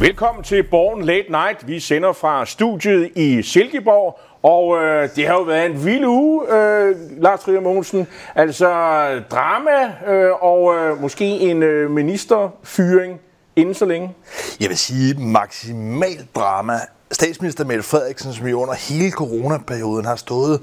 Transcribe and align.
Velkommen 0.00 0.44
til 0.44 0.62
Born 0.62 1.02
Late 1.02 1.30
Night. 1.30 1.66
Vi 1.66 1.80
sender 1.80 2.12
fra 2.12 2.46
studiet 2.46 3.10
i 3.16 3.42
Silkeborg, 3.42 4.20
og 4.42 4.84
øh, 4.84 5.08
det 5.16 5.26
har 5.26 5.34
jo 5.34 5.42
været 5.42 5.66
en 5.66 5.84
vild 5.84 6.04
uge, 6.04 6.54
øh, 6.54 6.96
Lars 7.22 7.40
Trier 7.40 7.60
Mogensen. 7.60 8.06
Altså 8.34 8.68
drama 9.30 10.12
øh, 10.14 10.32
og 10.42 10.74
øh, 10.74 11.00
måske 11.00 11.24
en 11.24 11.62
øh, 11.62 11.90
ministerfyring 11.90 13.20
inden 13.56 13.74
så 13.74 13.84
længe. 13.84 14.14
Jeg 14.60 14.68
vil 14.68 14.78
sige 14.78 15.14
maksimal 15.26 16.26
drama. 16.34 16.74
Statsminister 17.12 17.64
Mette 17.64 17.82
Frederiksen, 17.82 18.32
som 18.32 18.46
jo 18.46 18.62
under 18.62 18.74
hele 18.74 19.10
coronaperioden 19.10 20.04
har 20.04 20.16
stået 20.16 20.60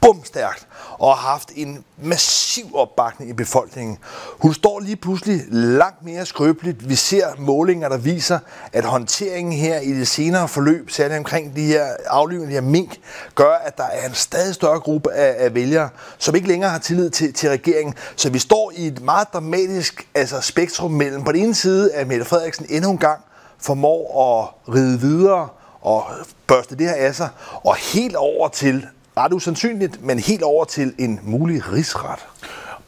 bumstærkt 0.00 0.66
og 0.98 1.16
har 1.16 1.30
haft 1.30 1.52
en 1.56 1.84
massiv 2.02 2.64
opbakning 2.74 3.30
i 3.30 3.32
befolkningen. 3.32 3.98
Hun 4.38 4.54
står 4.54 4.80
lige 4.80 4.96
pludselig 4.96 5.42
langt 5.50 6.04
mere 6.04 6.26
skrøbeligt. 6.26 6.88
Vi 6.88 6.94
ser 6.94 7.26
målinger, 7.38 7.88
der 7.88 7.96
viser, 7.96 8.38
at 8.72 8.84
håndteringen 8.84 9.52
her 9.52 9.80
i 9.80 9.92
det 9.92 10.08
senere 10.08 10.48
forløb, 10.48 10.90
særligt 10.90 11.18
omkring 11.18 11.56
de 11.56 11.64
her 11.64 11.86
aflivende 12.06 12.52
her 12.52 12.60
mink, 12.60 13.00
gør, 13.34 13.52
at 13.52 13.76
der 13.76 13.84
er 13.84 14.08
en 14.08 14.14
stadig 14.14 14.54
større 14.54 14.80
gruppe 14.80 15.12
af, 15.12 15.44
af 15.44 15.54
vælgere, 15.54 15.88
som 16.18 16.34
ikke 16.34 16.48
længere 16.48 16.70
har 16.70 16.78
tillid 16.78 17.10
til, 17.10 17.32
til 17.32 17.48
regeringen. 17.48 17.94
Så 18.16 18.30
vi 18.30 18.38
står 18.38 18.72
i 18.76 18.86
et 18.86 19.02
meget 19.02 19.28
dramatisk 19.32 20.08
altså 20.14 20.40
spektrum 20.40 20.90
mellem 20.90 21.24
på 21.24 21.32
den 21.32 21.40
ene 21.40 21.54
side, 21.54 21.92
at 21.92 22.06
Mette 22.06 22.24
Frederiksen 22.24 22.66
endnu 22.68 22.90
en 22.90 22.98
gang 22.98 23.20
formår 23.58 24.30
at 24.32 24.74
ride 24.74 25.00
videre 25.00 25.48
og 25.80 26.04
børste 26.46 26.76
det 26.76 26.86
her 26.86 26.94
af 26.94 27.14
sig, 27.14 27.28
og 27.64 27.76
helt 27.76 28.16
over 28.16 28.48
til 28.48 28.86
ret 29.16 29.32
usandsynligt, 29.32 30.04
men 30.04 30.18
helt 30.18 30.42
over 30.42 30.64
til 30.64 30.94
en 30.98 31.20
mulig 31.22 31.72
rigsret. 31.72 32.26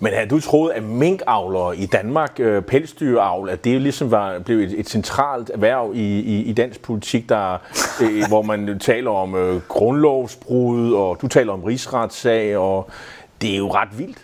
Men 0.02 0.12
havde 0.12 0.28
du 0.28 0.40
troet, 0.40 0.72
at 0.72 0.82
minkavlere 0.82 1.77
i 1.77 1.86
Danmark, 1.86 2.41
øh, 2.41 2.62
pelsdyravl, 2.62 3.50
at 3.50 3.64
det 3.64 3.83
ligesom 3.83 4.10
var, 4.10 4.38
blev 4.38 4.58
et, 4.58 4.80
et 4.80 4.88
centralt 4.88 5.50
erhverv 5.55 5.92
i, 5.94 6.20
i, 6.20 6.42
i 6.42 6.52
dansk 6.52 6.82
politik, 6.82 7.28
der, 7.28 7.58
øh, 8.02 8.22
hvor 8.28 8.42
man 8.42 8.78
taler 8.78 9.10
om 9.10 9.34
øh, 9.34 9.60
grundlovsbrud, 9.69 10.92
og 10.92 11.19
du 11.22 11.28
taler 11.28 11.52
om 11.52 11.62
rigsretssag, 11.62 12.56
og 12.56 12.91
det 13.42 13.52
er 13.52 13.56
jo 13.56 13.75
ret 13.75 13.98
vildt. 13.98 14.19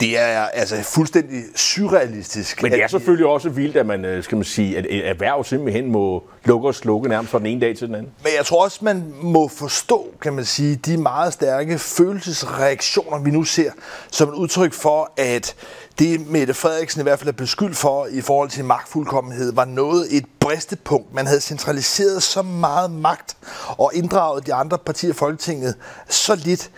Det 0.00 0.18
er 0.18 0.40
altså 0.40 0.82
fuldstændig 0.82 1.42
surrealistisk. 1.54 2.62
Men 2.62 2.72
det 2.72 2.82
er 2.82 2.88
selvfølgelig 2.88 3.26
også 3.26 3.48
vildt, 3.48 3.76
at 3.76 3.86
man, 3.86 4.04
øh, 4.04 4.24
skal 4.24 4.36
man 4.36 4.44
sige, 4.44 4.78
at 4.78 4.86
erhverv 4.90 5.44
simpelthen 5.44 5.92
må 5.92 6.24
lukke 6.44 6.68
og 6.68 6.74
slukke 6.74 7.08
nærmest 7.08 7.30
fra 7.30 7.38
den 7.38 7.46
ene 7.46 7.60
dag 7.60 7.76
til 7.76 7.86
den 7.86 7.94
anden. 7.94 8.12
Men 8.22 8.32
jeg 8.36 8.46
tror 8.46 8.64
også, 8.64 8.78
man 8.82 9.14
må 9.22 9.48
forstå, 9.48 10.06
kan 10.22 10.32
man 10.32 10.44
sige, 10.44 10.76
de 10.76 10.96
meget 10.96 11.32
stærke 11.32 11.78
følelsesreaktioner, 11.78 13.18
vi 13.18 13.30
nu 13.30 13.44
ser, 13.44 13.70
som 14.10 14.28
et 14.28 14.34
udtryk 14.34 14.72
for, 14.72 15.12
at 15.16 15.54
det 15.98 16.30
Mette 16.30 16.54
Frederiksen 16.54 17.00
i 17.00 17.02
hvert 17.02 17.18
fald 17.18 17.28
er 17.28 17.32
beskyldt 17.32 17.76
for 17.76 18.06
i 18.06 18.20
forhold 18.20 18.50
til 18.50 18.64
magtfuldkommenhed, 18.64 19.52
var 19.52 19.64
noget 19.64 20.16
et 20.16 20.24
bristepunkt. 20.40 21.14
Man 21.14 21.26
havde 21.26 21.40
centraliseret 21.40 22.22
så 22.22 22.42
meget 22.42 22.90
magt 22.90 23.36
og 23.68 23.90
inddraget 23.94 24.46
de 24.46 24.54
andre 24.54 24.78
partier 24.78 25.10
i 25.10 25.12
Folketinget 25.12 25.74
så 26.08 26.34
lidt, 26.34 26.70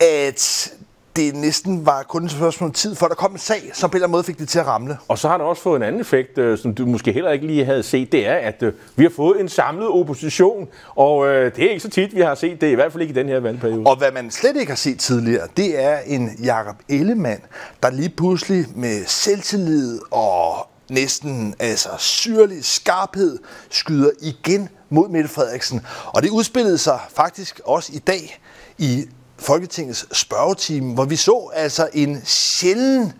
at 0.00 0.72
det 1.16 1.34
næsten 1.34 1.86
var 1.86 2.02
kun 2.02 2.24
et 2.24 2.30
spørgsmål 2.30 2.68
om 2.68 2.72
tid, 2.72 2.94
for 2.94 3.06
der 3.06 3.14
kom 3.14 3.32
en 3.32 3.38
sag, 3.38 3.70
som 3.74 3.90
på 3.90 3.94
en 3.94 3.96
eller 3.96 4.06
anden 4.06 4.12
måde 4.12 4.24
fik 4.24 4.38
det 4.38 4.48
til 4.48 4.58
at 4.58 4.66
ramle. 4.66 4.98
Og 5.08 5.18
så 5.18 5.28
har 5.28 5.36
det 5.36 5.46
også 5.46 5.62
fået 5.62 5.76
en 5.76 5.82
anden 5.82 6.00
effekt, 6.00 6.38
øh, 6.38 6.58
som 6.58 6.74
du 6.74 6.86
måske 6.86 7.12
heller 7.12 7.30
ikke 7.30 7.46
lige 7.46 7.64
havde 7.64 7.82
set, 7.82 8.12
det 8.12 8.26
er, 8.26 8.34
at 8.34 8.62
øh, 8.62 8.72
vi 8.96 9.04
har 9.04 9.10
fået 9.16 9.40
en 9.40 9.48
samlet 9.48 9.88
opposition, 9.88 10.68
og 10.96 11.26
øh, 11.26 11.56
det 11.56 11.64
er 11.64 11.68
ikke 11.68 11.80
så 11.80 11.90
tit, 11.90 12.14
vi 12.14 12.20
har 12.20 12.34
set 12.34 12.60
det, 12.60 12.70
i 12.70 12.74
hvert 12.74 12.92
fald 12.92 13.02
ikke 13.02 13.12
i 13.12 13.16
den 13.16 13.28
her 13.28 13.40
valgperiode. 13.40 13.86
Og 13.86 13.96
hvad 13.96 14.12
man 14.12 14.30
slet 14.30 14.56
ikke 14.56 14.70
har 14.70 14.76
set 14.76 14.98
tidligere, 14.98 15.48
det 15.56 15.84
er 15.84 15.98
en 16.06 16.30
Jakob 16.44 16.76
Ellemann, 16.88 17.40
der 17.82 17.90
lige 17.90 18.10
pludselig 18.16 18.66
med 18.74 19.04
selvtillid 19.06 20.00
og 20.10 20.68
næsten 20.90 21.54
altså 21.58 21.88
syrlig 21.98 22.64
skarphed 22.64 23.38
skyder 23.70 24.10
igen 24.22 24.68
mod 24.90 25.08
Mette 25.08 25.28
Frederiksen. 25.28 25.80
Og 26.06 26.22
det 26.22 26.30
udspillede 26.30 26.78
sig 26.78 27.00
faktisk 27.16 27.60
også 27.64 27.92
i 27.94 27.98
dag 27.98 28.40
i 28.78 29.04
Folketingets 29.38 30.18
spørgetime, 30.18 30.94
hvor 30.94 31.04
vi 31.04 31.16
så 31.16 31.50
altså 31.54 31.88
en 31.92 32.22
sjælden 32.24 33.12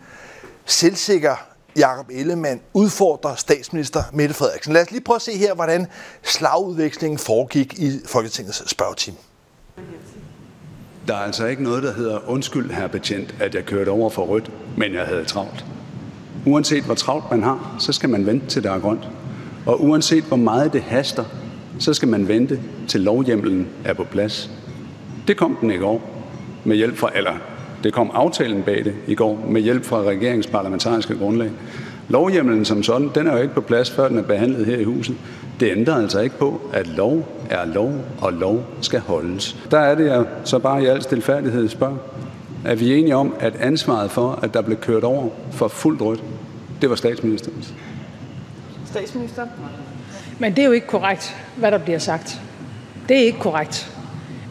selvsikker 0.65 1.37
Jakob 1.77 2.07
Ellemann 2.11 2.61
udfordrer 2.73 3.35
statsminister 3.35 4.03
Mette 4.13 4.35
Frederiksen. 4.35 4.73
Lad 4.73 4.83
os 4.83 4.91
lige 4.91 5.01
prøve 5.01 5.17
at 5.17 5.23
se 5.23 5.37
her, 5.37 5.55
hvordan 5.55 5.87
slagudvekslingen 6.23 7.19
foregik 7.19 7.79
i 7.79 8.01
Folketingets 8.07 8.71
spørgetime. 8.71 9.17
Der 11.09 11.15
er 11.15 11.19
altså 11.19 11.47
ikke 11.47 11.63
noget, 11.63 11.83
der 11.83 11.93
hedder 11.93 12.29
undskyld, 12.29 12.71
herr 12.71 12.87
betjent, 12.87 13.35
at 13.41 13.55
jeg 13.55 13.65
kørte 13.65 13.89
over 13.89 14.11
for 14.11 14.25
rødt, 14.25 14.51
men 14.77 14.95
jeg 14.95 15.07
havde 15.07 15.25
travlt. 15.25 15.65
Uanset 16.47 16.85
hvor 16.85 16.95
travlt 16.95 17.31
man 17.31 17.43
har, 17.43 17.77
så 17.79 17.93
skal 17.93 18.09
man 18.09 18.27
vente 18.27 18.47
til 18.47 18.63
der 18.63 18.73
er 18.73 18.79
grønt. 18.79 19.09
Og 19.67 19.85
uanset 19.85 20.25
hvor 20.25 20.37
meget 20.37 20.73
det 20.73 20.83
haster, 20.83 21.25
så 21.79 21.95
skal 21.95 22.09
man 22.09 22.29
vente 22.29 22.61
til 22.89 23.01
lovhjemmelen 23.01 23.69
er 23.85 23.95
på 23.95 24.05
plads. 24.05 24.51
Det 25.29 25.37
kom 25.37 25.59
den 25.61 25.71
i 25.71 25.77
går 25.77 26.11
med 26.65 26.77
hjælp 26.77 26.97
fra, 26.97 27.11
eller 27.15 27.33
det 27.85 27.93
kom 27.93 28.11
aftalen 28.15 28.63
bag 28.63 28.85
det 28.85 28.95
i 29.07 29.15
går 29.15 29.47
med 29.49 29.61
hjælp 29.61 29.85
fra 29.85 30.03
regeringens 30.03 30.47
parlamentariske 30.47 31.19
grundlag. 31.19 31.51
Lovhjemmelen 32.09 32.65
som 32.65 32.83
sådan, 32.83 33.11
den 33.15 33.27
er 33.27 33.33
jo 33.33 33.43
ikke 33.43 33.55
på 33.55 33.61
plads, 33.61 33.91
før 33.91 34.09
den 34.09 34.19
er 34.19 34.23
behandlet 34.23 34.67
her 34.67 34.77
i 34.77 34.85
huset. 34.85 35.17
Det 35.61 35.71
ændrer 35.71 35.95
altså 35.95 36.21
ikke 36.21 36.39
på, 36.39 36.61
at 36.73 36.87
lov 36.87 37.29
er 37.51 37.65
lov, 37.65 37.93
og 38.19 38.33
lov 38.33 38.65
skal 38.81 39.01
holdes. 39.01 39.57
Der 39.71 39.79
er 39.79 39.95
det, 39.95 40.07
jeg 40.07 40.25
så 40.45 40.59
bare 40.59 40.83
i 40.83 40.87
al 40.87 41.03
stilfærdighed 41.03 41.69
spørger. 41.69 41.97
Er 42.65 42.75
vi 42.75 42.99
enige 42.99 43.17
om, 43.17 43.35
at 43.41 43.57
ansvaret 43.57 44.11
for, 44.11 44.39
at 44.43 44.55
der 44.55 44.63
blev 44.63 44.77
kørt 44.77 45.05
over 45.05 45.29
for 45.53 45.69
fuldt 45.69 46.03
rødt, 46.03 46.25
det 46.81 46.91
var 46.91 46.97
statsministerens? 46.97 47.75
Statsminister? 48.87 49.47
Men 50.39 50.53
det 50.53 50.63
er 50.63 50.67
jo 50.67 50.73
ikke 50.73 50.87
korrekt, 50.87 51.37
hvad 51.57 51.71
der 51.71 51.79
bliver 51.79 51.99
sagt. 51.99 52.41
Det 53.09 53.17
er 53.17 53.23
ikke 53.23 53.39
korrekt. 53.39 53.96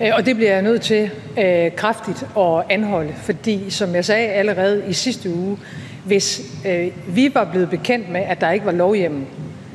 Øh, 0.01 0.11
og 0.13 0.25
det 0.25 0.35
bliver 0.35 0.53
jeg 0.53 0.61
nødt 0.61 0.81
til 0.81 1.11
øh, 1.37 1.75
kraftigt 1.75 2.25
at 2.37 2.63
anholde, 2.69 3.13
fordi 3.17 3.69
som 3.69 3.95
jeg 3.95 4.05
sagde 4.05 4.27
allerede 4.27 4.83
i 4.87 4.93
sidste 4.93 5.29
uge, 5.29 5.57
hvis 6.05 6.41
øh, 6.65 6.87
vi 7.07 7.31
var 7.33 7.43
blevet 7.51 7.69
bekendt 7.69 8.09
med, 8.09 8.21
at 8.21 8.41
der 8.41 8.51
ikke 8.51 8.65
var 8.65 8.71
lovhjemmel 8.71 9.25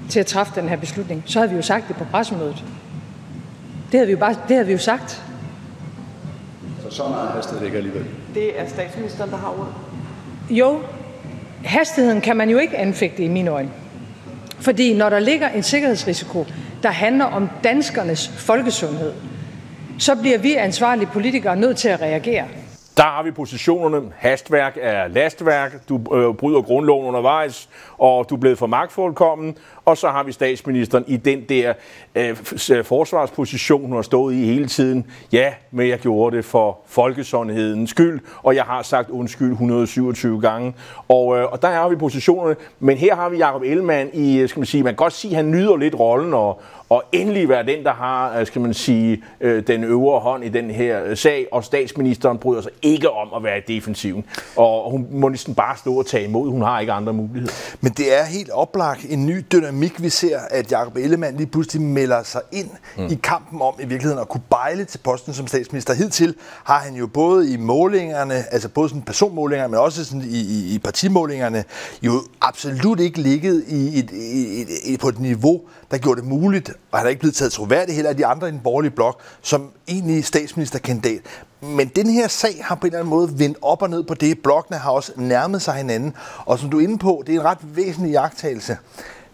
til 0.09 0.21
at 0.21 0.27
træffe 0.27 0.61
den 0.61 0.69
her 0.69 0.77
beslutning, 0.77 1.23
så 1.27 1.39
havde 1.39 1.51
vi 1.51 1.57
jo 1.57 1.63
sagt 1.63 1.89
det 1.89 1.97
på 1.97 2.05
pressemødet. 2.05 2.65
Det 3.93 3.99
havde 3.99 4.07
vi 4.07 4.13
jo, 4.13 4.19
bare, 4.19 4.35
det 4.49 4.57
havde 4.57 4.67
vi 4.67 4.73
jo 4.73 4.79
sagt. 4.79 5.23
Så 6.83 6.97
så 6.97 7.09
meget 7.09 7.31
hastighed 7.31 7.61
det 7.61 7.67
ikke 7.67 7.79
alligevel. 7.79 8.05
Det 8.35 8.61
er 8.61 8.69
statsministeren, 8.69 9.31
der 9.31 9.37
har 9.37 9.49
ordet. 9.49 9.75
Jo, 10.51 10.83
hastigheden 11.65 12.21
kan 12.21 12.37
man 12.37 12.51
jo 12.51 12.59
ikke 12.59 12.79
anfægte 12.79 13.23
i 13.23 13.29
mine 13.29 13.51
øjne. 13.51 13.71
Fordi 14.59 14.95
når 14.95 15.09
der 15.09 15.19
ligger 15.19 15.49
en 15.49 15.63
sikkerhedsrisiko, 15.63 16.47
der 16.83 16.91
handler 16.91 17.25
om 17.25 17.49
danskernes 17.65 18.29
folkesundhed, 18.29 19.13
så 20.01 20.17
bliver 20.17 20.39
vi 20.39 20.55
ansvarlige 20.55 21.09
politikere 21.13 21.57
nødt 21.57 21.77
til 21.77 21.89
at 21.89 22.01
reagere. 22.01 22.45
Der 22.97 23.03
har 23.03 23.23
vi 23.23 23.31
positionerne. 23.31 24.13
Hastværk 24.17 24.79
er 24.81 25.09
lastværk. 25.09 25.89
Du 25.89 26.15
øh, 26.15 26.35
bryder 26.35 26.63
grundloven 26.63 27.07
undervejs, 27.07 27.69
og 27.99 28.31
du 28.31 28.35
er 28.35 28.39
blevet 28.39 28.59
for 28.59 28.67
magtfuldkommen. 28.67 29.57
Og 29.85 29.97
så 29.97 30.09
har 30.09 30.23
vi 30.23 30.33
statsministeren 30.33 31.05
i 31.07 31.17
den 31.17 31.45
der 31.49 31.73
øh, 32.15 32.37
øh 32.71 32.85
forsvarsposition, 32.85 33.83
hun 33.83 33.93
har 33.93 34.03
stået 34.03 34.35
i 34.35 34.45
hele 34.45 34.67
tiden. 34.67 35.07
Ja, 35.33 35.53
men 35.71 35.89
jeg 35.89 35.99
gjorde 35.99 36.37
det 36.37 36.45
for 36.45 36.79
folkesundhedens 36.87 37.91
skyld, 37.91 38.21
og 38.43 38.55
jeg 38.55 38.65
har 38.65 38.83
sagt 38.83 39.11
undskyld 39.11 39.51
127 39.51 40.41
gange. 40.41 40.75
Og, 41.09 41.39
øh, 41.39 41.53
og 41.53 41.63
der 41.63 41.69
har 41.69 41.89
vi 41.89 41.97
positionerne. 41.97 42.57
Men 42.81 42.97
her 42.97 43.15
har 43.15 43.29
vi 43.29 43.37
Jacob 43.37 43.63
Ellemann 43.63 44.11
i, 44.13 44.39
øh, 44.39 44.49
skal 44.49 44.61
man 44.61 44.67
sige, 44.67 44.83
man 44.83 44.93
kan 44.93 44.97
godt 44.97 45.13
sige, 45.13 45.31
at 45.31 45.37
han 45.37 45.51
nyder 45.51 45.77
lidt 45.77 45.95
rollen 45.95 46.35
og, 46.35 46.63
og 46.91 47.05
endelig 47.13 47.49
være 47.49 47.67
den, 47.67 47.85
der 47.85 47.93
har, 47.93 48.39
øh, 48.39 48.47
skal 48.47 48.61
man 48.61 48.75
sige, 48.75 49.23
øh, 49.41 49.67
den 49.67 49.85
øvre 49.85 50.21
hånd 50.21 50.45
i 50.45 50.49
den 50.49 50.71
her 50.71 51.15
sag, 51.15 51.47
og 51.53 51.65
statsministeren 51.65 52.39
bryder 52.39 52.63
sig 52.63 52.73
ikke 52.83 53.11
om 53.11 53.29
at 53.37 53.43
være 53.43 53.59
i 53.59 53.61
defensiven. 53.69 54.25
Og 54.57 54.91
hun 54.91 55.07
må 55.11 55.29
næsten 55.29 55.55
bare 55.55 55.77
stå 55.77 55.99
og 55.99 56.07
tage 56.07 56.25
imod. 56.25 56.51
Hun 56.51 56.63
har 56.63 56.81
ikke 56.81 56.93
andre 56.93 57.13
muligheder. 57.13 57.53
Men 57.81 57.93
det 57.93 58.19
er 58.19 58.25
helt 58.25 58.51
oplagt 58.51 59.07
en 59.09 59.27
ny 59.27 59.45
dynamik, 59.53 60.03
vi 60.03 60.09
ser, 60.09 60.39
at 60.51 60.73
Jacob 60.73 60.97
Ellemann 60.97 61.37
lige 61.37 61.47
pludselig 61.47 61.83
melder 61.83 62.23
sig 62.23 62.41
ind 62.53 62.71
mm. 62.97 63.07
i 63.07 63.19
kampen 63.23 63.63
om 63.63 63.75
i 63.81 63.87
virkeligheden 63.87 64.21
at 64.21 64.29
kunne 64.29 64.43
bejle 64.51 64.85
til 64.85 64.99
posten 64.99 65.35
som 65.35 65.47
statsminister. 65.47 65.95
Hidtil 65.95 66.35
har 66.65 66.79
han 66.79 66.95
jo 66.95 67.07
både 67.07 67.53
i 67.53 67.57
målingerne, 67.57 68.35
altså 68.35 68.69
både 68.69 68.89
sådan 68.89 69.03
personmålingerne, 69.03 69.71
men 69.71 69.81
også 69.81 70.05
sådan 70.05 70.23
i, 70.23 70.41
i, 70.41 70.75
i 70.75 70.79
partimålingerne, 70.79 71.65
jo 72.03 72.13
absolut 72.41 73.01
ikke 73.01 73.21
ligget 73.21 73.65
i 73.69 73.99
et, 73.99 74.11
i, 74.11 74.93
i, 74.93 74.97
på 74.97 75.09
et 75.09 75.19
niveau, 75.19 75.61
der 75.91 75.99
gjorde 75.99 76.21
det 76.21 76.29
muligt, 76.29 76.73
og 76.91 76.99
han 76.99 77.07
er 77.07 77.11
ikke 77.11 77.21
blevet 77.21 77.35
taget 77.35 77.53
troværdig 77.53 77.95
heller 77.95 78.11
af 78.11 78.17
de 78.17 78.27
andre 78.27 78.49
i 78.49 78.51
den 78.51 78.61
borgerlige 78.61 78.91
blok, 78.91 79.21
som 79.43 79.71
egentlig 79.89 80.25
statsministerkandidat. 80.25 81.21
Men 81.61 81.89
den 81.89 82.11
her 82.11 82.29
sag 82.29 82.55
har 82.61 82.75
på 82.75 82.81
en 82.81 82.87
eller 82.87 82.99
anden 82.99 83.11
måde 83.11 83.39
vendt 83.39 83.59
op 83.63 83.83
og 83.83 83.91
ned 83.91 84.03
på 84.03 84.15
det. 84.15 84.43
Blokkene 84.43 84.79
har 84.79 84.91
også 84.91 85.13
nærmet 85.17 85.63
sig 85.63 85.75
hinanden. 85.75 86.15
Og 86.47 86.59
som 86.59 86.71
du 86.71 86.79
er 86.79 86.83
inde 86.83 86.99
på, 86.99 87.23
det 87.27 87.35
er 87.35 87.41
en 87.41 87.45
ret 87.45 87.59
væsentlig 87.63 88.13
jagttagelse. 88.13 88.79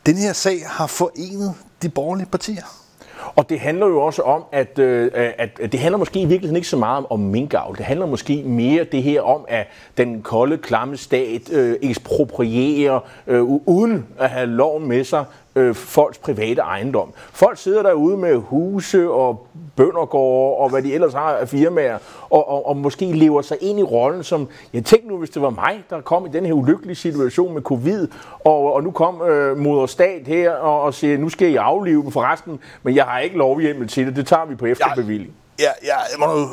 Den 0.06 0.16
her 0.16 0.32
sag 0.32 0.62
har 0.66 0.86
forenet 0.86 1.54
de 1.82 1.88
borgerlige 1.88 2.26
partier. 2.26 2.62
Og 3.36 3.50
det 3.50 3.60
handler 3.60 3.86
jo 3.86 4.00
også 4.00 4.22
om, 4.22 4.44
at, 4.52 4.78
øh, 4.78 5.10
at, 5.14 5.58
det 5.72 5.80
handler 5.80 5.98
måske 5.98 6.20
i 6.20 6.24
virkeligheden 6.24 6.56
ikke 6.56 6.68
så 6.68 6.76
meget 6.76 7.06
om, 7.10 7.20
minkavl. 7.20 7.76
Det 7.76 7.84
handler 7.84 8.06
måske 8.06 8.42
mere 8.42 8.84
det 8.84 9.02
her 9.02 9.22
om, 9.22 9.44
at 9.48 9.66
den 9.96 10.22
kolde, 10.22 10.58
klamme 10.58 10.96
stat 10.96 11.52
øh, 11.52 11.76
eksproprierer, 11.82 13.00
øh, 13.26 13.42
uden 13.42 14.06
at 14.18 14.30
have 14.30 14.46
loven 14.46 14.88
med 14.88 15.04
sig, 15.04 15.24
øh, 15.56 15.74
folks 15.74 16.18
private 16.18 16.60
ejendom. 16.60 17.12
Folk 17.32 17.58
sidder 17.58 17.82
derude 17.82 18.16
med 18.16 18.36
huse 18.36 19.10
og 19.10 19.46
bøndergårde 19.76 20.56
og 20.56 20.70
hvad 20.70 20.82
de 20.82 20.94
ellers 20.94 21.12
har 21.12 21.32
af 21.32 21.48
firmaer, 21.48 21.98
og, 22.30 22.48
og, 22.48 22.66
og 22.66 22.76
måske 22.76 23.12
lever 23.12 23.42
sig 23.42 23.56
ind 23.60 23.78
i 23.78 23.82
rollen 23.82 24.22
som, 24.22 24.48
jeg 24.72 24.84
tænkte 24.84 25.08
nu, 25.08 25.18
hvis 25.18 25.30
det 25.30 25.42
var 25.42 25.50
mig, 25.50 25.84
der 25.90 26.00
kom 26.00 26.26
i 26.26 26.28
den 26.28 26.46
her 26.46 26.52
ulykkelige 26.52 26.96
situation 26.96 27.54
med 27.54 27.62
covid, 27.62 28.08
og, 28.44 28.74
og 28.74 28.82
nu 28.82 28.90
kom 28.90 29.22
øh, 29.22 29.56
moder 29.56 29.86
stat 29.86 30.26
her 30.26 30.50
og, 30.50 30.82
og 30.82 30.94
siger, 30.94 31.18
nu 31.18 31.28
skal 31.28 31.48
I 31.48 31.56
aflive 31.56 32.02
dem 32.02 32.10
forresten, 32.10 32.60
men 32.82 32.94
jeg 32.94 33.04
har 33.04 33.18
ikke 33.18 33.36
lovhjemmel 33.36 33.88
til 33.88 34.06
det, 34.06 34.16
det 34.16 34.26
tager 34.26 34.44
vi 34.44 34.54
på 34.54 34.66
efterbevilling. 34.66 35.32
Ja, 35.60 35.70
ja, 35.84 35.96
jeg 35.96 36.18
må 36.18 36.26
nu 36.26 36.48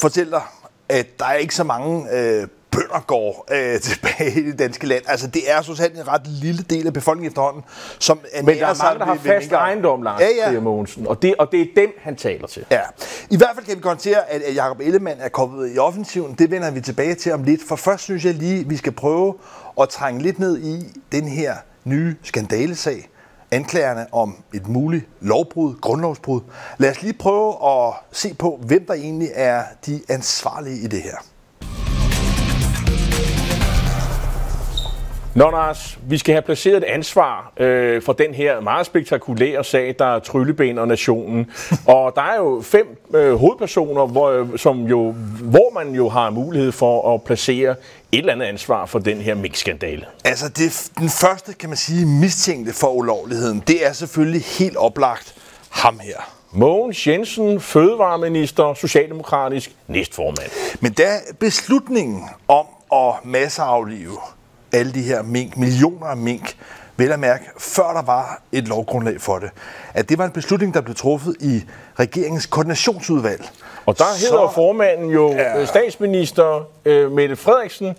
fortælle 0.00 0.30
dig, 0.30 0.42
at 0.88 1.18
der 1.18 1.24
er 1.24 1.34
ikke 1.34 1.54
så 1.54 1.64
mange 1.64 2.06
øh, 2.12 2.46
bønder 2.74 3.04
går 3.06 3.46
øh, 3.50 3.80
tilbage 3.90 4.40
i 4.40 4.46
det 4.46 4.58
danske 4.58 4.86
land. 4.86 5.02
Altså, 5.08 5.26
det 5.26 5.50
er 5.50 5.62
så 5.62 5.90
en 5.94 6.08
ret 6.08 6.26
lille 6.26 6.62
del 6.70 6.86
af 6.86 6.92
befolkningen 6.92 7.30
efterhånden, 7.30 7.62
som 7.98 8.20
Men 8.42 8.58
der 8.58 8.66
er 8.66 8.82
mange, 8.82 8.98
der 8.98 9.04
har 9.04 9.14
fast 9.14 9.52
ejendom, 9.52 10.02
Lars 10.02 10.20
ja, 10.20 10.52
ja. 10.52 10.60
Mogensen, 10.60 11.06
og 11.06 11.22
det, 11.22 11.34
og 11.38 11.52
det 11.52 11.60
er 11.60 11.66
dem, 11.76 11.90
han 12.02 12.16
taler 12.16 12.46
til. 12.46 12.64
Ja. 12.70 12.80
I 13.30 13.36
hvert 13.36 13.50
fald 13.54 13.66
kan 13.66 13.76
vi 13.76 13.80
konstatere, 13.80 14.30
at 14.30 14.56
Jacob 14.56 14.80
Ellemann 14.80 15.20
er 15.20 15.28
kommet 15.28 15.74
i 15.74 15.78
offensiven. 15.78 16.34
Det 16.34 16.50
vender 16.50 16.70
vi 16.70 16.80
tilbage 16.80 17.14
til 17.14 17.32
om 17.32 17.42
lidt, 17.42 17.60
for 17.68 17.76
først 17.76 18.02
synes 18.02 18.24
jeg 18.24 18.34
lige, 18.34 18.68
vi 18.68 18.76
skal 18.76 18.92
prøve 18.92 19.34
at 19.80 19.88
trænge 19.88 20.22
lidt 20.22 20.38
ned 20.38 20.58
i 20.58 21.00
den 21.12 21.28
her 21.28 21.54
nye 21.84 22.16
skandalesag, 22.22 23.10
anklagerne 23.50 24.06
om 24.12 24.36
et 24.54 24.68
muligt 24.68 25.04
lovbrud, 25.20 25.74
grundlovsbrud. 25.80 26.40
Lad 26.78 26.90
os 26.90 27.02
lige 27.02 27.12
prøve 27.12 27.54
at 27.70 27.94
se 28.12 28.34
på, 28.34 28.60
hvem 28.62 28.86
der 28.86 28.94
egentlig 28.94 29.28
er 29.34 29.62
de 29.86 30.00
ansvarlige 30.08 30.78
i 30.78 30.86
det 30.86 31.02
her. 31.02 31.16
Nå, 35.34 35.50
Lars, 35.50 35.98
vi 36.08 36.18
skal 36.18 36.34
have 36.34 36.42
placeret 36.42 36.76
et 36.76 36.84
ansvar 36.84 37.52
øh, 37.56 38.02
for 38.02 38.12
den 38.12 38.34
her 38.34 38.60
meget 38.60 38.86
spektakulære 38.86 39.64
sag, 39.64 39.94
der 39.98 40.04
er 40.04 40.18
Trylleben 40.18 40.78
og 40.78 40.88
Nationen. 40.88 41.50
og 41.86 42.12
der 42.16 42.22
er 42.22 42.36
jo 42.36 42.62
fem 42.64 42.86
øh, 43.14 43.34
hovedpersoner, 43.34 44.06
hvor, 44.06 44.56
som 44.56 44.86
jo, 44.86 45.14
hvor 45.42 45.74
man 45.74 45.94
jo 45.94 46.08
har 46.08 46.30
mulighed 46.30 46.72
for 46.72 47.14
at 47.14 47.22
placere 47.22 47.70
et 48.12 48.18
eller 48.18 48.32
andet 48.32 48.46
ansvar 48.46 48.86
for 48.86 48.98
den 48.98 49.20
her 49.20 49.34
mix-skandale. 49.34 50.04
Altså, 50.24 50.48
det, 50.48 50.90
den 50.98 51.08
første, 51.08 51.54
kan 51.54 51.68
man 51.68 51.76
sige, 51.76 52.06
mistænkte 52.06 52.72
for 52.72 52.88
ulovligheden, 52.88 53.62
det 53.66 53.86
er 53.86 53.92
selvfølgelig 53.92 54.42
helt 54.44 54.76
oplagt 54.76 55.34
ham 55.70 55.98
her. 55.98 56.16
Mogens 56.52 57.06
Jensen, 57.06 57.60
fødevareminister, 57.60 58.74
socialdemokratisk 58.74 59.72
næstformand. 59.88 60.78
Men 60.80 60.92
da 60.92 61.08
beslutningen 61.40 62.22
om 62.48 62.66
at 62.92 63.24
masseaflive 63.24 64.18
alle 64.74 64.92
de 64.92 65.02
her 65.02 65.22
mink, 65.22 65.56
millioner 65.56 66.06
af 66.06 66.16
mink, 66.16 66.56
vel 66.96 67.12
at 67.12 67.20
mærke, 67.20 67.44
før 67.58 67.92
der 67.92 68.02
var 68.02 68.42
et 68.52 68.68
lovgrundlag 68.68 69.20
for 69.20 69.38
det. 69.38 69.50
At 69.94 70.08
det 70.08 70.18
var 70.18 70.24
en 70.24 70.30
beslutning, 70.30 70.74
der 70.74 70.80
blev 70.80 70.94
truffet 70.94 71.36
i 71.40 71.64
regeringens 71.98 72.46
koordinationsudvalg. 72.46 73.50
Og 73.86 73.98
der 73.98 74.04
hedder 74.04 74.48
så, 74.48 74.54
formanden 74.54 75.10
jo 75.10 75.32
ja, 75.32 75.66
statsminister 75.66 76.68
øh, 76.84 77.12
Mette 77.12 77.36
Frederiksen, 77.36 77.94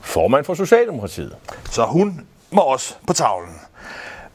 formand 0.00 0.44
for 0.44 0.54
Socialdemokratiet. 0.54 1.36
Så 1.70 1.84
hun 1.84 2.26
må 2.50 2.60
også 2.60 2.94
på 3.06 3.12
tavlen. 3.12 3.60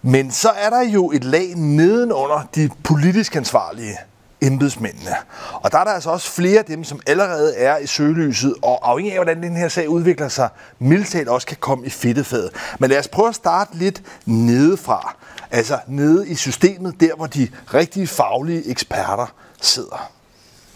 Men 0.02 0.32
så 0.32 0.50
er 0.50 0.70
der 0.70 0.82
jo 0.82 1.12
et 1.12 1.24
lag 1.24 1.54
nedenunder 1.56 2.48
de 2.56 2.70
politisk 2.84 3.36
ansvarlige 3.36 3.98
embedsmændene. 4.42 5.16
Og 5.54 5.72
der 5.72 5.78
er 5.78 5.84
der 5.84 5.92
altså 5.92 6.10
også 6.10 6.32
flere 6.32 6.60
af 6.60 6.66
dem, 6.66 6.84
som 6.84 7.00
allerede 7.08 7.56
er 7.56 7.78
i 7.78 7.88
søgelyset, 7.88 8.54
og 8.62 8.90
afhængig 8.92 9.14
af, 9.14 9.18
hvordan 9.18 9.44
den 9.44 9.56
her 9.56 9.68
sag 9.68 9.90
udvikler 9.90 10.28
sig, 10.28 10.50
mildt 10.80 11.28
også 11.28 11.48
kan 11.48 11.58
komme 11.60 11.86
i 11.86 11.90
fedtefadet. 11.90 12.52
Men 12.80 12.90
lad 12.90 13.00
os 13.00 13.08
prøve 13.08 13.30
at 13.30 13.36
starte 13.36 13.78
lidt 13.78 14.02
nedefra. 14.26 15.16
Altså 15.52 15.80
nede 15.88 16.30
i 16.30 16.36
systemet, 16.36 16.96
der 17.00 17.16
hvor 17.16 17.28
de 17.28 17.48
rigtige 17.74 18.08
faglige 18.08 18.70
eksperter 18.70 19.34
sidder. 19.62 20.12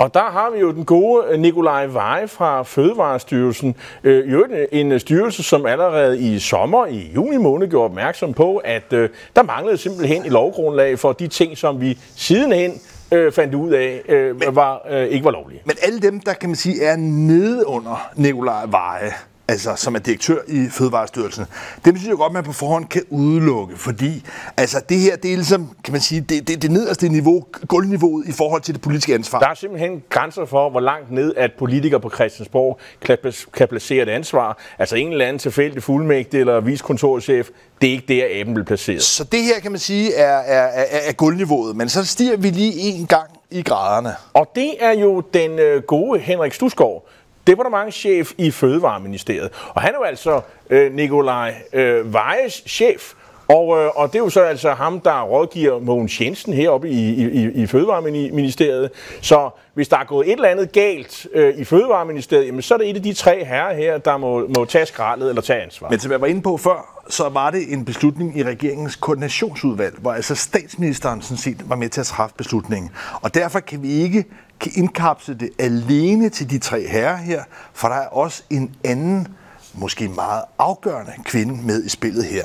Og 0.02 0.14
der 0.14 0.32
har 0.32 0.50
vi 0.50 0.60
jo 0.60 0.72
den 0.72 0.86
gode 0.86 1.26
øh, 1.30 1.40
Nikolaj 1.40 1.86
Veje 1.86 2.28
fra 2.28 2.64
Fødevarestyrelsen. 2.64 3.76
Øh, 4.04 4.32
jo 4.32 4.46
øh, 4.50 4.68
en 4.72 4.92
øh, 4.92 5.00
styrelse, 5.00 5.44
som 5.44 5.66
allerede 5.66 6.20
i 6.20 6.40
sommer, 6.40 6.86
i 6.86 7.12
juni 7.16 7.38
måned, 7.38 7.68
gjorde 7.68 7.86
opmærksom 7.86 8.34
på, 8.34 8.58
at 8.58 8.94
øh, 8.94 9.10
der 9.36 9.44
manglede 9.44 9.78
simpelthen 9.78 10.26
et 10.26 10.32
lovgrundlag 10.32 11.00
for 11.00 11.14
de 11.14 11.28
ting, 11.28 11.58
som 11.58 11.82
vi 11.82 11.98
sidenhen 12.16 12.82
øh, 13.12 13.32
fandt 13.32 13.56
ud 13.56 13.72
af, 13.72 14.02
øh, 14.10 14.40
men, 14.40 14.56
var, 14.56 14.82
øh, 14.90 15.08
ikke 15.08 15.26
var 15.26 15.32
lovlige. 15.32 15.62
Men 15.66 15.76
alle 15.84 16.00
dem, 16.00 16.20
der 16.20 16.34
kan 16.34 16.50
man 16.50 16.56
sige, 16.56 16.84
er 16.86 16.96
nede 16.96 17.68
under 17.68 18.12
Nikolaj 18.16 18.66
Veje, 18.70 19.12
altså, 19.52 19.76
som 19.76 19.96
er 19.96 20.00
direktør 20.00 20.38
i 20.48 20.68
Fødevarestyrelsen, 20.70 21.46
dem 21.86 21.98
synes 21.98 22.10
jeg 22.10 22.18
godt, 22.18 22.34
man 22.34 22.44
på 22.44 22.54
forhånd 22.54 22.86
kan 22.86 23.04
udelukke, 23.10 23.78
fordi 23.78 24.26
altså, 24.58 24.82
det 24.90 25.00
her, 25.00 25.16
det 25.16 25.32
er 25.32 25.36
ligesom, 25.36 25.70
kan 25.84 25.92
man 25.92 26.02
sige, 26.02 26.22
det, 26.22 26.48
det, 26.48 26.62
det 26.62 26.72
nederste 26.72 27.10
niveau, 27.10 27.46
gulvniveauet 27.68 28.28
i 28.28 28.32
forhold 28.32 28.62
til 28.62 28.74
det 28.74 28.82
politiske 28.82 29.14
ansvar. 29.14 29.40
Der 29.40 29.48
er 29.48 29.54
simpelthen 29.54 30.04
grænser 30.10 30.46
for, 30.46 30.70
hvor 30.70 30.80
langt 30.80 31.12
ned, 31.12 31.34
at 31.38 31.52
politikere 31.60 32.00
på 32.00 32.10
Christiansborg 32.10 32.80
kan, 33.02 33.18
kan 33.54 33.68
placere 33.68 34.04
et 34.04 34.10
ansvar. 34.10 34.58
Altså 34.80 34.96
en 34.96 35.12
eller 35.12 35.26
anden 35.26 35.40
tilfældig 35.40 35.84
fuldmægtig 35.84 36.40
eller 36.40 36.60
viskontorchef, 36.60 37.50
det 37.82 37.88
er 37.88 37.92
ikke 37.92 38.06
der, 38.08 38.42
aben 38.42 38.54
bliver 38.54 38.66
placeret. 38.66 39.04
Så 39.04 39.24
det 39.24 39.44
her, 39.44 39.60
kan 39.60 39.72
man 39.72 39.80
sige, 39.80 40.16
er, 40.16 40.38
er, 40.38 40.68
er, 40.68 41.00
er 41.08 41.14
gulvniveauet, 41.14 41.76
men 41.76 41.90
så 41.90 42.06
stiger 42.06 42.38
vi 42.38 42.50
lige 42.50 42.74
en 42.74 43.06
gang 43.08 43.30
i 43.52 43.62
graderne. 43.62 44.16
Og 44.34 44.52
det 44.56 44.74
er 44.80 44.92
jo 44.92 45.24
den 45.34 45.60
øh, 45.60 45.84
gode 45.84 46.20
Henrik 46.20 46.54
Stusgaard, 46.54 47.08
departementschef 47.48 48.32
i 48.38 48.52
Fødevareministeriet. 48.52 49.50
Og 49.70 49.82
han 49.82 49.94
er 49.94 49.98
jo 49.98 50.04
altså 50.04 50.42
øh, 50.70 50.94
Nikolaj 50.94 51.56
øh, 51.74 52.14
Vejes 52.14 52.64
chef. 52.68 53.14
Og, 53.56 53.78
øh, 53.78 53.90
og 53.96 54.08
det 54.14 54.20
er 54.20 54.24
jo 54.24 54.30
så 54.30 54.42
altså 54.42 54.74
ham, 54.74 55.00
der 55.00 55.22
rådgiver 55.22 55.80
Mogens 55.80 56.22
Jensen 56.22 56.54
heroppe 56.54 56.90
i, 56.90 57.10
i, 57.10 57.52
i 57.52 57.68
Fødevareministeriet. 57.68 58.90
Så 59.22 59.50
hvis 59.74 59.88
der 59.88 59.98
er 59.98 60.04
gået 60.04 60.28
et 60.28 60.34
eller 60.34 60.50
andet 60.50 60.72
galt 60.72 61.28
øh, 61.34 61.58
i 61.58 61.64
Fødevareministeriet, 61.64 62.46
jamen, 62.48 62.62
så 62.62 62.74
er 62.74 62.78
det 62.78 62.90
et 62.90 62.96
af 62.96 63.04
de 63.04 63.14
tre 63.14 63.46
herrer 63.46 63.76
her, 63.76 63.98
der 63.98 64.18
må, 64.18 64.48
må 64.58 64.66
tage 64.66 64.86
skraldet 64.86 65.30
eller 65.30 65.42
tage 65.42 65.62
ansvar. 65.62 65.90
Men 65.90 66.00
som 66.00 66.12
jeg 66.12 66.22
var 66.22 66.28
inde 66.28 66.42
på 66.42 66.58
før, 66.58 67.04
så 67.10 67.30
var 67.30 67.52
det 67.52 67.74
en 67.74 67.86
beslutning 67.86 68.38
i 68.38 68.44
regeringens 68.44 68.96
koordinationsudvalg, 68.96 69.96
hvor 70.02 70.12
altså 70.12 70.36
statsministeren 70.36 71.22
sådan 71.22 71.38
set 71.38 71.70
var 71.70 71.76
med 71.76 71.90
til 71.90 72.02
at 72.02 72.08
træffe 72.08 72.36
beslutningen. 72.38 72.92
Og 73.22 73.34
derfor 73.34 73.60
kan 73.60 73.84
vi 73.84 73.92
ikke 73.92 74.26
kan 74.60 74.72
indkapsle 74.76 75.34
det 75.34 75.50
alene 75.60 76.30
til 76.30 76.50
de 76.50 76.60
tre 76.60 76.88
herrer 76.88 77.18
her, 77.18 77.44
for 77.74 77.88
der 77.88 77.96
er 77.96 78.08
også 78.08 78.44
en 78.50 78.76
anden, 78.84 79.28
måske 79.74 80.08
meget 80.08 80.44
afgørende 80.60 81.12
kvinde 81.24 81.66
med 81.68 81.84
i 81.84 81.90
spillet 81.90 82.26
her. 82.26 82.44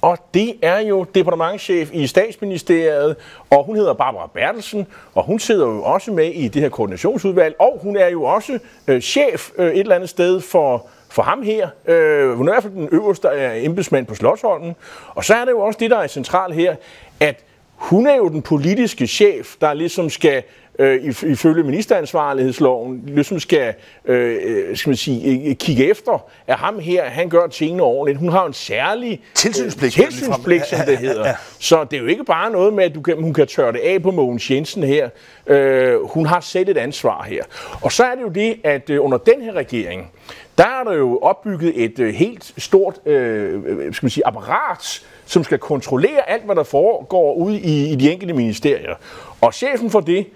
Og 0.00 0.18
det 0.34 0.54
er 0.62 0.78
jo 0.78 1.04
departementchef 1.14 1.90
i 1.92 2.06
statsministeriet, 2.06 3.16
og 3.50 3.64
hun 3.64 3.76
hedder 3.76 3.92
Barbara 3.92 4.30
Bertelsen, 4.34 4.86
og 5.14 5.24
hun 5.24 5.38
sidder 5.38 5.66
jo 5.66 5.82
også 5.82 6.12
med 6.12 6.26
i 6.26 6.48
det 6.48 6.62
her 6.62 6.68
koordinationsudvalg, 6.68 7.54
og 7.58 7.78
hun 7.82 7.96
er 7.96 8.08
jo 8.08 8.24
også 8.24 8.58
øh, 8.88 9.00
chef 9.00 9.50
øh, 9.58 9.66
et 9.66 9.78
eller 9.78 9.94
andet 9.94 10.08
sted 10.08 10.40
for, 10.40 10.86
for 11.10 11.22
ham 11.22 11.42
her. 11.42 11.68
Øh, 11.86 12.36
hun 12.36 12.48
er 12.48 12.52
i 12.52 12.54
hvert 12.54 12.62
fald 12.62 12.74
den 12.74 12.88
øverste 12.92 13.28
øh, 13.28 13.64
embedsmand 13.64 14.06
på 14.06 14.14
Slottsholmen. 14.14 14.76
Og 15.08 15.24
så 15.24 15.34
er 15.34 15.44
det 15.44 15.52
jo 15.52 15.60
også 15.60 15.78
det, 15.80 15.90
der 15.90 15.98
er 15.98 16.06
centralt 16.06 16.54
her, 16.54 16.76
at 17.20 17.44
hun 17.74 18.06
er 18.06 18.16
jo 18.16 18.28
den 18.28 18.42
politiske 18.42 19.06
chef, 19.06 19.54
der 19.60 19.74
ligesom 19.74 20.10
skal 20.10 20.42
øh, 20.78 21.04
ifølge 21.26 21.62
ministeransvarlighedsloven 21.62 23.02
ligesom 23.06 23.40
skal, 23.40 23.74
øh, 24.04 24.38
øh, 24.44 24.76
skal 24.76 24.90
man 24.90 24.96
sige, 24.96 25.54
kigge 25.54 25.90
efter, 25.90 26.30
at 26.46 26.54
ham 26.54 26.78
her, 26.78 27.04
han 27.04 27.28
gør 27.28 27.46
tingene 27.46 27.82
ordentligt. 27.82 28.18
Hun 28.18 28.28
har 28.28 28.46
en 28.46 28.52
særlig 28.52 29.20
tilsynspligt, 29.34 29.98
øh, 29.98 30.04
tilsynspligt 30.04 30.66
som 30.66 30.78
det 30.86 30.98
hedder. 30.98 31.34
Så 31.58 31.84
det 31.84 31.96
er 31.96 32.00
jo 32.00 32.06
ikke 32.06 32.24
bare 32.24 32.50
noget 32.50 32.72
med, 32.72 32.84
at 32.84 32.94
du 32.94 33.00
kan, 33.00 33.22
hun 33.22 33.34
kan 33.34 33.46
tørre 33.46 33.72
det 33.72 33.78
af 33.78 34.02
på 34.02 34.10
Mogens 34.10 34.50
Jensen 34.50 34.82
her. 34.82 35.08
Øh, 35.46 36.04
hun 36.04 36.26
har 36.26 36.40
selv 36.40 36.68
et 36.68 36.78
ansvar 36.78 37.22
her. 37.22 37.44
Og 37.82 37.92
så 37.92 38.04
er 38.04 38.14
det 38.14 38.22
jo 38.22 38.28
det, 38.28 38.56
at 38.64 38.90
øh, 38.90 39.04
under 39.04 39.18
den 39.18 39.42
her 39.42 39.52
regering, 39.52 40.10
der 40.58 40.64
er 40.64 40.84
der 40.84 40.92
jo 40.92 41.18
opbygget 41.18 41.84
et 41.84 41.98
øh, 41.98 42.14
helt 42.14 42.52
stort 42.58 43.06
øh, 43.06 43.62
skal 43.94 44.04
man 44.04 44.10
sige, 44.10 44.26
apparat, 44.26 45.02
som 45.26 45.44
skal 45.44 45.58
kontrollere 45.58 46.30
alt, 46.30 46.44
hvad 46.44 46.56
der 46.56 46.62
foregår 46.62 47.34
ude 47.34 47.60
i, 47.60 47.92
i 47.92 47.96
de 47.96 48.12
enkelte 48.12 48.34
ministerier. 48.34 48.94
Og 49.40 49.54
chefen 49.54 49.90
for 49.90 50.00
det, 50.00 50.26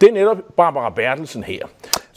det 0.00 0.08
er 0.08 0.12
netop 0.12 0.36
Barbara 0.56 0.90
Bertelsen 0.90 1.42
her. 1.42 1.66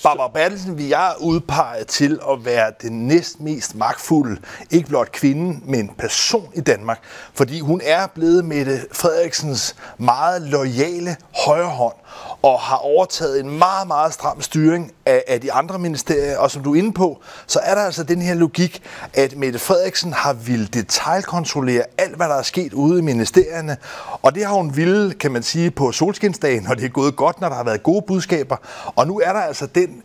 Barbara 0.04 0.28
Bertelsen 0.28 0.78
vi 0.78 0.90
jeg 0.90 1.14
udpeget 1.20 1.88
til 1.88 2.20
at 2.32 2.46
være 2.46 2.72
den 2.82 3.08
næst 3.08 3.40
mest 3.40 3.76
magtfulde, 3.76 4.42
ikke 4.72 4.90
blot 4.90 5.12
kvinde, 5.12 5.60
men 5.66 5.92
person 5.98 6.52
i 6.56 6.62
Danmark. 6.62 7.00
Fordi 7.34 7.60
hun 7.60 7.82
er 7.84 8.08
blevet 8.08 8.46
Mette 8.46 8.80
Frederiksens 8.92 9.76
meget 9.98 10.42
lojale 10.42 11.16
højre 11.46 11.70
hånd 11.70 11.96
og 12.42 12.60
har 12.60 12.78
overtaget 12.78 13.40
en 13.40 13.58
meget, 13.58 13.88
meget 13.88 14.14
stram 14.14 14.42
styring 14.42 14.92
af, 15.06 15.24
af 15.28 15.42
de 15.42 15.54
andre 15.54 15.80
ministerier. 15.80 16.38
Og 16.38 16.52
som 16.52 16.64
du 16.64 16.74
er 16.74 16.78
inde 16.78 16.92
på, 16.92 17.22
så 17.48 17.60
er 17.64 17.76
der 17.76 17.82
altså 17.82 18.04
den 18.04 18.22
her 18.22 18.34
logik, 18.34 18.84
at 19.14 19.38
Mette 19.38 19.60
Frederiksen 19.60 20.14
har 20.14 20.34
ville 20.34 20.68
detaljkontrollere 20.68 21.84
alt, 21.98 22.16
hvad 22.16 22.28
der 22.28 22.36
er 22.36 22.42
sket 22.42 22.74
ude 22.74 23.00
i 23.00 23.02
ministerierne. 23.02 23.78
Og 24.22 24.36
det 24.36 24.46
har 24.46 24.54
hun 24.54 24.76
ville, 24.76 25.14
kan 25.14 25.32
man 25.32 25.44
sige, 25.44 25.72
på 25.72 25.92
solskinsdagen, 25.92 26.64
når 26.64 26.74
det 26.74 26.86
er 26.86 26.90
gået 26.90 27.16
godt, 27.16 27.42
når 27.42 27.50
der 27.50 27.56
har 27.56 27.64
været 27.64 27.84
gode 27.84 28.02
budskaber. 28.08 28.56
Og 28.96 29.08
nu 29.08 29.20
er 29.20 29.34
der 29.34 29.40
altså 29.40 29.66
den 29.66 30.04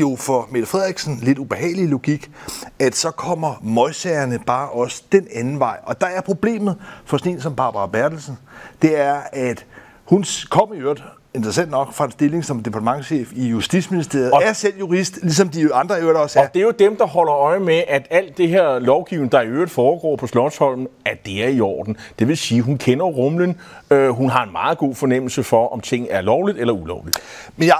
jo 0.00 0.16
for 0.18 0.48
Mette 0.50 0.68
Frederiksen 0.68 1.18
lidt 1.22 1.38
ubehagelig 1.38 1.88
logik, 1.88 2.30
at 2.78 2.96
så 2.96 3.10
kommer 3.10 3.60
møgsagerne 3.62 4.38
bare 4.38 4.68
også 4.68 5.02
den 5.12 5.26
anden 5.34 5.58
vej. 5.58 5.78
Og 5.82 6.00
der 6.00 6.06
er 6.06 6.20
problemet 6.20 6.76
for 7.04 7.16
sådan 7.18 7.32
en 7.32 7.40
som 7.40 7.56
Barbara 7.56 7.86
Bertelsen, 7.86 8.38
det 8.82 8.98
er, 9.00 9.20
at 9.32 9.66
hun 10.04 10.24
kom 10.50 10.74
i 10.74 10.76
øvrigt 10.76 11.02
interessant 11.34 11.70
nok 11.70 11.92
fra 11.92 12.04
en 12.04 12.10
stilling 12.10 12.44
som 12.44 12.62
departementchef 12.62 13.32
i 13.32 13.48
Justitsministeriet, 13.48 14.30
og 14.30 14.42
er 14.44 14.52
selv 14.52 14.78
jurist, 14.78 15.18
ligesom 15.22 15.48
de 15.48 15.74
andre 15.74 16.00
øvrigt 16.00 16.18
også 16.18 16.38
er. 16.38 16.42
Og 16.42 16.54
det 16.54 16.60
er 16.60 16.64
jo 16.64 16.70
dem, 16.70 16.96
der 16.96 17.06
holder 17.06 17.34
øje 17.34 17.60
med, 17.60 17.82
at 17.88 18.06
alt 18.10 18.38
det 18.38 18.48
her 18.48 18.78
lovgivning, 18.78 19.32
der 19.32 19.40
i 19.40 19.46
øvrigt 19.46 19.70
foregår 19.70 20.16
på 20.16 20.26
Slottsholmen, 20.26 20.88
at 21.04 21.26
det 21.26 21.44
er 21.44 21.48
i 21.48 21.60
orden. 21.60 21.96
Det 22.18 22.28
vil 22.28 22.36
sige, 22.36 22.62
hun 22.62 22.78
kender 22.78 23.04
rumlen, 23.04 23.60
øh, 23.90 24.08
hun 24.08 24.30
har 24.30 24.44
en 24.44 24.52
meget 24.52 24.78
god 24.78 24.94
fornemmelse 24.94 25.42
for, 25.42 25.68
om 25.68 25.80
ting 25.80 26.06
er 26.10 26.20
lovligt 26.20 26.58
eller 26.58 26.72
ulovligt. 26.72 27.18
Men 27.56 27.68
jeg, 27.68 27.78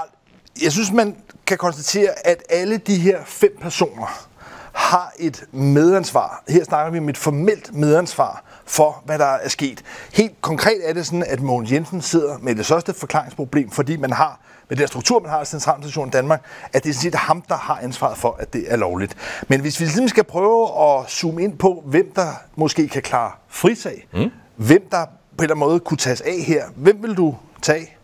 jeg 0.63 0.71
synes, 0.71 0.91
man 0.91 1.15
kan 1.47 1.57
konstatere, 1.57 2.27
at 2.27 2.43
alle 2.49 2.77
de 2.77 2.95
her 2.95 3.17
fem 3.25 3.57
personer 3.61 4.27
har 4.73 5.13
et 5.19 5.43
medansvar. 5.51 6.43
Her 6.49 6.63
snakker 6.63 6.91
vi 6.91 6.97
om 6.97 7.09
et 7.09 7.17
formelt 7.17 7.73
medansvar 7.73 8.43
for, 8.65 9.01
hvad 9.05 9.19
der 9.19 9.25
er 9.25 9.49
sket. 9.49 9.83
Helt 10.13 10.41
konkret 10.41 10.89
er 10.89 10.93
det 10.93 11.05
sådan, 11.05 11.25
at 11.27 11.41
Mogens 11.41 11.71
Jensen 11.71 12.01
sidder 12.01 12.37
med 12.37 12.55
det 12.55 12.65
største 12.65 12.93
forklaringsproblem, 12.93 13.71
fordi 13.71 13.97
man 13.97 14.11
har 14.13 14.39
med 14.69 14.77
den 14.77 14.87
struktur, 14.87 15.19
man 15.19 15.29
har 15.31 15.41
i 15.41 15.45
Centralstationen 15.45 16.09
i 16.09 16.11
Danmark, 16.11 16.45
at 16.73 16.83
det 16.83 16.89
er 16.89 16.93
sådan 16.93 17.11
set 17.11 17.15
ham, 17.15 17.41
der 17.41 17.55
har 17.55 17.79
ansvaret 17.83 18.17
for, 18.17 18.35
at 18.39 18.53
det 18.53 18.63
er 18.67 18.75
lovligt. 18.75 19.15
Men 19.47 19.61
hvis 19.61 19.79
vi 19.79 19.85
ligesom 19.85 20.07
skal 20.07 20.23
prøve 20.23 20.69
at 20.81 21.09
zoome 21.09 21.43
ind 21.43 21.57
på, 21.57 21.83
hvem 21.85 22.11
der 22.15 22.27
måske 22.55 22.87
kan 22.87 23.01
klare 23.01 23.31
frisag, 23.47 24.07
mm. 24.13 24.29
hvem 24.55 24.87
der 24.91 25.05
på 25.05 25.11
en 25.39 25.43
eller 25.43 25.55
anden 25.55 25.69
måde 25.69 25.79
kunne 25.79 25.97
tages 25.97 26.21
af 26.21 26.39
her, 26.47 26.65
hvem 26.75 27.03
vil 27.03 27.17
du 27.17 27.35
tage? 27.61 27.94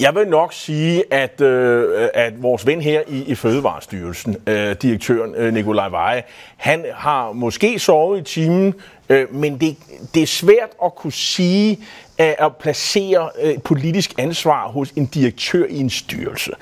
Jeg 0.00 0.14
vil 0.14 0.28
nok 0.28 0.52
sige, 0.52 1.02
at, 1.10 1.40
øh, 1.40 2.08
at 2.14 2.42
vores 2.42 2.66
ven 2.66 2.80
her 2.80 3.02
i, 3.08 3.22
i 3.22 3.34
Fødevarestyrelsen, 3.34 4.36
øh, 4.46 4.76
direktøren 4.82 5.34
øh, 5.34 5.54
Nikolaj 5.54 5.88
Veje, 5.88 6.22
han 6.56 6.84
har 6.94 7.32
måske 7.32 7.78
sovet 7.78 8.20
i 8.20 8.22
timen, 8.22 8.74
øh, 9.08 9.34
men 9.34 9.60
det, 9.60 9.76
det 10.14 10.22
er 10.22 10.26
svært 10.26 10.70
at 10.84 10.94
kunne 10.94 11.12
sige, 11.12 11.78
at, 12.18 12.34
at 12.38 12.56
placere 12.56 13.30
øh, 13.42 13.58
politisk 13.58 14.14
ansvar 14.18 14.68
hos 14.68 14.90
en 14.90 15.06
direktør 15.06 15.64
i 15.68 15.80
en 15.80 15.90
styrelse. 15.90 16.52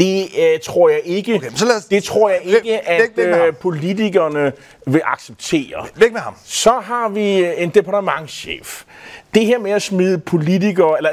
Det 0.00 0.22
øh, 0.38 0.60
tror 0.62 0.88
jeg 0.88 1.00
ikke. 1.04 1.34
Okay, 1.34 1.50
så 1.54 1.66
os, 1.76 1.84
det 1.84 2.04
tror 2.04 2.28
jeg 2.28 2.40
ikke, 2.44 2.88
at 2.88 3.10
læg 3.16 3.26
øh, 3.26 3.54
politikerne 3.54 4.52
vil 4.86 5.02
acceptere. 5.04 5.86
Læg 5.96 6.12
med 6.12 6.20
ham. 6.20 6.34
Så 6.44 6.70
har 6.70 7.08
vi 7.08 7.38
øh, 7.38 7.62
en 7.62 7.70
departementschef. 7.70 8.82
Det 9.34 9.46
her 9.46 9.58
med 9.58 9.70
at 9.70 9.82
smide 9.82 10.18
politikere, 10.18 10.96
eller 10.96 11.10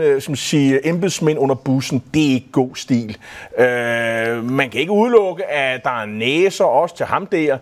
øh, 0.00 0.22
som 0.22 0.36
sige, 0.36 0.88
embedsmænd 0.88 1.38
under 1.38 1.54
bussen, 1.54 2.02
det 2.14 2.28
er 2.28 2.34
ikke 2.34 2.52
god 2.52 2.70
stil. 2.74 3.16
Øh, 3.58 4.44
man 4.44 4.70
kan 4.70 4.80
ikke 4.80 4.92
udelukke, 4.92 5.46
at 5.46 5.84
der 5.84 6.02
er 6.02 6.06
næser 6.06 6.64
også 6.64 6.96
til 6.96 7.06
ham 7.06 7.26
der. 7.26 7.58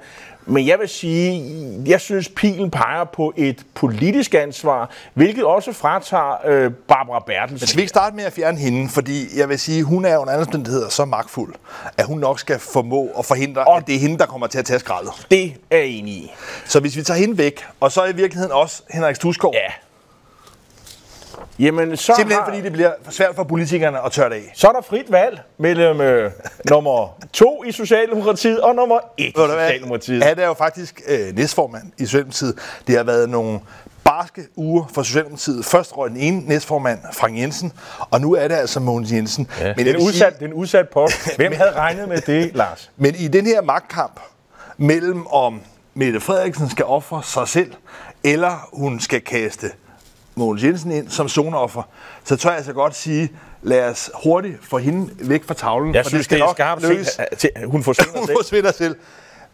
Men 0.49 0.67
jeg 0.67 0.79
vil 0.79 0.89
sige, 0.89 1.83
jeg 1.87 2.01
synes, 2.01 2.29
pilen 2.29 2.71
peger 2.71 3.05
på 3.05 3.33
et 3.37 3.67
politisk 3.75 4.35
ansvar, 4.35 4.91
hvilket 5.15 5.45
også 5.45 5.73
fratager 5.73 6.47
øh, 6.47 6.71
Barbara 6.89 7.23
Bertelsen. 7.27 7.55
Men 7.55 7.67
skal 7.67 7.77
vi 7.77 7.83
ikke 7.83 7.89
starte 7.89 8.17
med 8.17 8.25
at 8.25 8.33
fjerne 8.33 8.59
hende? 8.59 8.89
Fordi 8.89 9.39
jeg 9.39 9.49
vil 9.49 9.59
sige, 9.59 9.83
hun 9.83 10.05
er 10.05 10.19
under 10.19 10.33
andre 10.33 10.45
omstændigheder 10.47 10.89
så 10.89 11.05
magtfuld, 11.05 11.55
at 11.97 12.05
hun 12.05 12.19
nok 12.19 12.41
skal 12.41 12.59
formå 12.59 13.09
at 13.19 13.25
forhindre, 13.25 13.65
og 13.65 13.77
at 13.77 13.87
det 13.87 13.95
er 13.95 13.99
hende, 13.99 14.19
der 14.19 14.27
kommer 14.27 14.47
til 14.47 14.59
at 14.59 14.65
tage 14.65 14.79
skraldet. 14.79 15.13
Det 15.31 15.55
er 15.71 15.77
jeg 15.77 15.87
enig 15.87 16.15
i. 16.15 16.33
Så 16.65 16.81
hvis 16.81 16.97
vi 16.97 17.03
tager 17.03 17.21
hende 17.21 17.39
væk, 17.39 17.67
og 17.81 17.93
så 17.93 18.05
i 18.05 18.15
virkeligheden 18.15 18.53
også 18.53 18.83
Henrik 18.91 19.17
Stusgaard, 19.17 19.55
ja 19.55 19.73
Jamen, 21.59 21.97
så 21.97 22.13
Simpelthen 22.17 22.43
har, 22.43 22.51
fordi 22.51 22.61
det 22.61 22.73
bliver 22.73 22.93
svært 23.11 23.35
for 23.35 23.45
politikerne 23.45 24.05
at 24.05 24.13
tørre 24.13 24.29
det 24.29 24.35
af. 24.35 24.53
Så 24.55 24.69
er 24.69 24.73
der 24.73 24.81
frit 24.81 25.13
valg 25.13 25.41
mellem 25.59 26.01
øh, 26.01 26.31
nummer 26.71 27.19
to 27.33 27.65
i 27.65 27.73
Socialdemokratiet 27.73 28.61
og 28.61 28.75
nummer 28.75 28.99
et 29.17 29.27
i 29.27 29.33
Socialdemokratiet. 29.37 30.25
Han 30.25 30.39
er 30.39 30.47
jo 30.47 30.55
faktisk 30.55 31.01
øh, 31.09 31.37
næstformand 31.37 31.93
i 31.99 32.05
Socialdemokratiet. 32.05 32.59
Det 32.87 32.97
har 32.97 33.05
været 33.05 33.31
nogle 33.31 33.61
barske 34.05 34.43
uger 34.57 34.85
for 34.95 35.03
Socialdemokratiet. 35.03 35.65
Først 35.65 35.97
røg 35.97 36.11
den 36.11 36.17
ene 36.17 36.41
næstformand, 36.47 36.99
Frank 37.13 37.39
Jensen, 37.39 37.73
og 38.11 38.21
nu 38.21 38.35
er 38.35 38.49
det 38.49 38.55
altså 38.55 38.81
Mogens 38.81 39.13
Jensen. 39.13 39.49
Ja, 39.61 39.75
Men 39.77 39.87
det, 39.87 39.95
er 39.95 39.99
udsat, 39.99 40.15
sige, 40.15 40.31
det 40.31 40.43
er 40.43 40.47
en 40.47 40.53
udsat 40.53 40.89
post. 40.89 41.29
Hvem 41.37 41.53
havde 41.53 41.73
regnet 41.73 42.09
med 42.09 42.21
det, 42.21 42.55
Lars? 42.55 42.91
Men 42.97 43.15
i 43.15 43.29
den 43.29 43.47
her 43.47 43.63
magtkamp 43.63 44.21
mellem 44.77 45.27
om 45.27 45.61
Mette 45.95 46.21
Frederiksen 46.21 46.71
skal 46.71 46.85
ofre 46.85 47.23
sig 47.23 47.49
selv, 47.49 47.73
eller 48.25 48.69
hun 48.73 49.01
skal 49.01 49.21
kaste 49.21 49.71
Mogens 50.39 50.65
Jensen 50.65 50.93
ind 50.93 51.09
som 51.09 51.29
zoneoffer, 51.29 51.83
så 52.25 52.37
tør 52.37 52.51
jeg 52.51 52.57
altså 52.57 52.73
godt 52.73 52.95
sige, 52.95 53.33
lad 53.63 53.91
os 53.91 54.11
hurtigt 54.25 54.57
få 54.63 54.79
hende 54.79 55.11
væk 55.21 55.45
fra 55.45 55.55
tavlen. 55.55 55.95
Jeg 55.95 56.05
for 56.05 56.09
synes, 56.09 56.29
det, 56.29 56.39
det 56.39 56.45
er 56.45 56.53
skarpt 56.53 56.83
set. 56.83 57.51
Hun 57.67 57.83
forsvinder 57.83 58.19
hun 58.27 58.29
forsvinder 58.37 58.73
selv. 58.73 58.97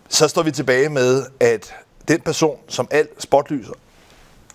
Så 0.09 0.29
står 0.29 0.43
vi 0.43 0.51
tilbage 0.51 0.89
med, 0.89 1.23
at 1.41 1.75
den 2.09 2.21
person, 2.21 2.57
som 2.69 2.89
alt 2.91 3.23
spotlyser 3.23 3.73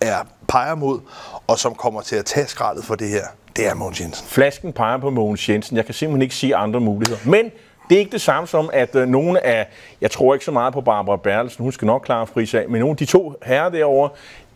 er 0.00 0.18
peger 0.48 0.74
mod, 0.74 1.00
og 1.46 1.58
som 1.58 1.74
kommer 1.74 2.00
til 2.00 2.16
at 2.16 2.24
tage 2.24 2.46
skraldet 2.46 2.84
for 2.84 2.94
det 2.94 3.08
her, 3.08 3.24
det 3.56 3.66
er 3.66 3.74
Mogens 3.74 4.00
Jensen. 4.00 4.26
Flasken 4.26 4.72
peger 4.72 4.98
på 4.98 5.10
Mogens 5.10 5.48
Jensen. 5.48 5.76
Jeg 5.76 5.84
kan 5.84 5.94
simpelthen 5.94 6.22
ikke 6.22 6.34
sige 6.34 6.56
andre 6.56 6.80
muligheder. 6.80 7.20
Men 7.24 7.50
det 7.90 7.96
er 7.96 7.98
ikke 7.98 8.12
det 8.12 8.20
samme 8.20 8.46
som, 8.46 8.70
at 8.72 8.96
øh, 8.96 9.08
nogle 9.08 9.46
af, 9.46 9.66
jeg 10.00 10.10
tror 10.10 10.34
ikke 10.34 10.44
så 10.44 10.52
meget 10.52 10.72
på 10.72 10.80
Barbara 10.80 11.16
Bertelsen, 11.16 11.62
hun 11.62 11.72
skal 11.72 11.86
nok 11.86 12.02
klare 12.02 12.26
frisag, 12.26 12.70
men 12.70 12.80
nogle 12.80 12.90
af 12.90 12.96
de 12.96 13.04
to 13.04 13.34
herrer 13.42 13.68
derovre, 13.68 14.10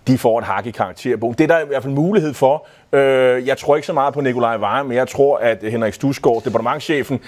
de 0.06 0.18
får 0.18 0.38
et 0.38 0.44
hak 0.44 0.66
i 0.66 0.70
karakterbogen. 0.70 1.34
Det 1.38 1.50
er 1.50 1.56
der 1.56 1.64
i 1.64 1.66
hvert 1.66 1.82
fald 1.82 1.94
mulighed 1.94 2.34
for. 2.34 2.66
Øh, 2.92 3.46
jeg 3.46 3.58
tror 3.58 3.76
ikke 3.76 3.87
så 3.87 3.92
meget 3.92 4.14
på 4.14 4.20
Nikolaj 4.20 4.56
Veje, 4.56 4.84
men 4.84 4.96
jeg 4.96 5.08
tror, 5.08 5.38
at 5.38 5.58
Henrik 5.62 5.94
Stusgaard, 5.94 6.42
departementchefen, 6.42 7.20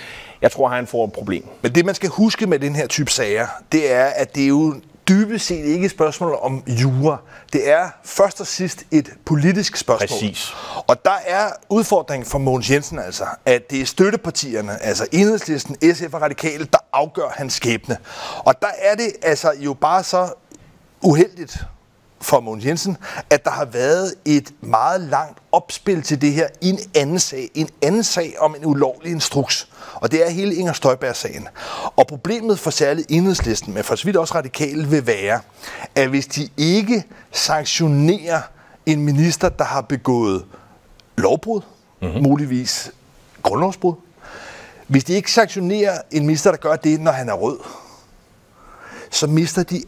jeg 0.42 0.52
tror, 0.52 0.68
han 0.68 0.86
får 0.86 1.04
et 1.04 1.12
problem. 1.12 1.44
Men 1.62 1.74
det, 1.74 1.84
man 1.84 1.94
skal 1.94 2.08
huske 2.08 2.46
med 2.46 2.58
den 2.58 2.76
her 2.76 2.86
type 2.86 3.10
sager, 3.10 3.46
det 3.72 3.92
er, 3.92 4.04
at 4.04 4.34
det 4.34 4.42
er 4.42 4.48
jo 4.48 4.74
dybest 5.08 5.46
set 5.46 5.64
ikke 5.64 5.84
et 5.84 5.90
spørgsmål 5.90 6.38
om 6.42 6.62
jura. 6.66 7.16
Det 7.52 7.70
er 7.70 7.88
først 8.04 8.40
og 8.40 8.46
sidst 8.46 8.84
et 8.90 9.10
politisk 9.24 9.76
spørgsmål. 9.76 10.08
Præcis. 10.08 10.54
Og 10.86 11.04
der 11.04 11.18
er 11.26 11.48
udfordringen 11.68 12.26
for 12.26 12.38
Mogens 12.38 12.70
Jensen 12.70 12.98
altså, 12.98 13.24
at 13.46 13.70
det 13.70 13.80
er 13.80 13.86
støttepartierne, 13.86 14.82
altså 14.82 15.06
Enhedslisten, 15.12 15.94
SF 15.94 16.14
og 16.14 16.22
Radikale, 16.22 16.64
der 16.64 16.78
afgør 16.92 17.28
hans 17.36 17.52
skæbne. 17.52 17.96
Og 18.38 18.54
der 18.62 18.70
er 18.78 18.94
det 18.94 19.12
altså 19.22 19.52
jo 19.58 19.74
bare 19.74 20.04
så 20.04 20.28
uheldigt, 21.02 21.64
for 22.20 22.40
Mogens 22.40 22.64
Jensen, 22.64 22.96
at 23.30 23.44
der 23.44 23.50
har 23.50 23.64
været 23.64 24.14
et 24.24 24.52
meget 24.60 25.00
langt 25.00 25.38
opspil 25.52 26.02
til 26.02 26.20
det 26.20 26.32
her 26.32 26.48
i 26.60 26.68
en 26.68 26.78
anden 26.94 27.18
sag. 27.18 27.50
En 27.54 27.68
anden 27.82 28.04
sag 28.04 28.34
om 28.38 28.54
en 28.54 28.66
ulovlig 28.66 29.12
instruks. 29.12 29.68
Og 29.94 30.12
det 30.12 30.26
er 30.26 30.30
hele 30.30 30.54
Inger 30.54 30.72
Støjberg-sagen. 30.72 31.48
Og 31.96 32.06
problemet 32.06 32.58
for 32.58 32.70
særligt 32.70 33.06
enhedslisten, 33.10 33.74
men 33.74 33.84
for 33.84 33.96
så 33.96 34.04
vidt 34.04 34.16
også 34.16 34.34
radikale, 34.34 34.88
vil 34.88 35.06
være, 35.06 35.40
at 35.94 36.08
hvis 36.08 36.26
de 36.26 36.48
ikke 36.56 37.04
sanktionerer 37.32 38.40
en 38.86 39.04
minister, 39.04 39.48
der 39.48 39.64
har 39.64 39.80
begået 39.80 40.44
lovbrud, 41.16 41.60
mm-hmm. 42.02 42.22
muligvis 42.22 42.92
grundlovsbrud, 43.42 43.94
hvis 44.86 45.04
de 45.04 45.12
ikke 45.12 45.32
sanktionerer 45.32 45.98
en 46.10 46.26
minister, 46.26 46.50
der 46.50 46.58
gør 46.58 46.76
det, 46.76 47.00
når 47.00 47.12
han 47.12 47.28
er 47.28 47.32
rød, 47.32 47.58
så 49.10 49.26
mister 49.26 49.62
de 49.62 49.82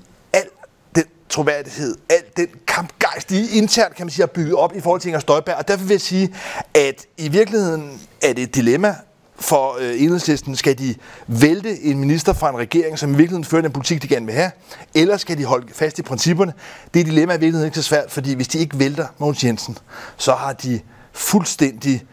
troværdighed, 1.29 1.97
al 2.09 2.23
den 2.37 2.49
kampgejst, 2.67 3.31
de 3.31 3.51
internt 3.51 3.95
kan 3.95 4.07
man 4.07 4.11
sige, 4.11 4.23
har 4.23 4.27
bygget 4.27 4.55
op 4.55 4.77
i 4.77 4.81
forhold 4.81 5.01
til 5.01 5.09
Inger 5.09 5.21
Støjberg. 5.21 5.57
Og 5.57 5.69
derfor 5.69 5.85
vil 5.85 5.95
jeg 5.95 6.01
sige, 6.01 6.35
at 6.75 7.07
i 7.19 7.29
virkeligheden 7.29 8.01
er 8.23 8.33
det 8.33 8.43
et 8.43 8.55
dilemma 8.55 8.95
for 9.41 9.77
øh, 9.81 10.03
enhedslisten. 10.03 10.57
Skal 10.57 10.79
de 10.79 10.95
vælte 11.27 11.81
en 11.81 11.99
minister 11.99 12.33
fra 12.33 12.51
en 12.51 12.59
regering, 12.59 12.99
som 12.99 13.11
i 13.11 13.17
virkeligheden 13.17 13.45
fører 13.45 13.63
den 13.63 13.73
politik, 13.73 14.03
de 14.03 14.09
gerne 14.09 14.27
vil 14.27 14.35
have, 14.35 14.51
eller 14.95 15.17
skal 15.17 15.39
de 15.39 15.45
holde 15.45 15.75
fast 15.75 15.99
i 15.99 16.03
principperne? 16.03 16.53
Det 16.95 17.07
dilemma 17.07 17.33
er 17.33 17.37
i 17.37 17.41
virkeligheden 17.41 17.67
ikke 17.67 17.77
så 17.77 17.83
svært, 17.83 18.11
fordi 18.11 18.35
hvis 18.35 18.49
de 18.49 18.59
ikke 18.59 18.79
vælter 18.79 19.07
Mogens 19.19 19.45
Jensen, 19.45 19.79
så 20.17 20.33
har 20.33 20.53
de 20.53 20.81
fuldstændig 21.13 22.05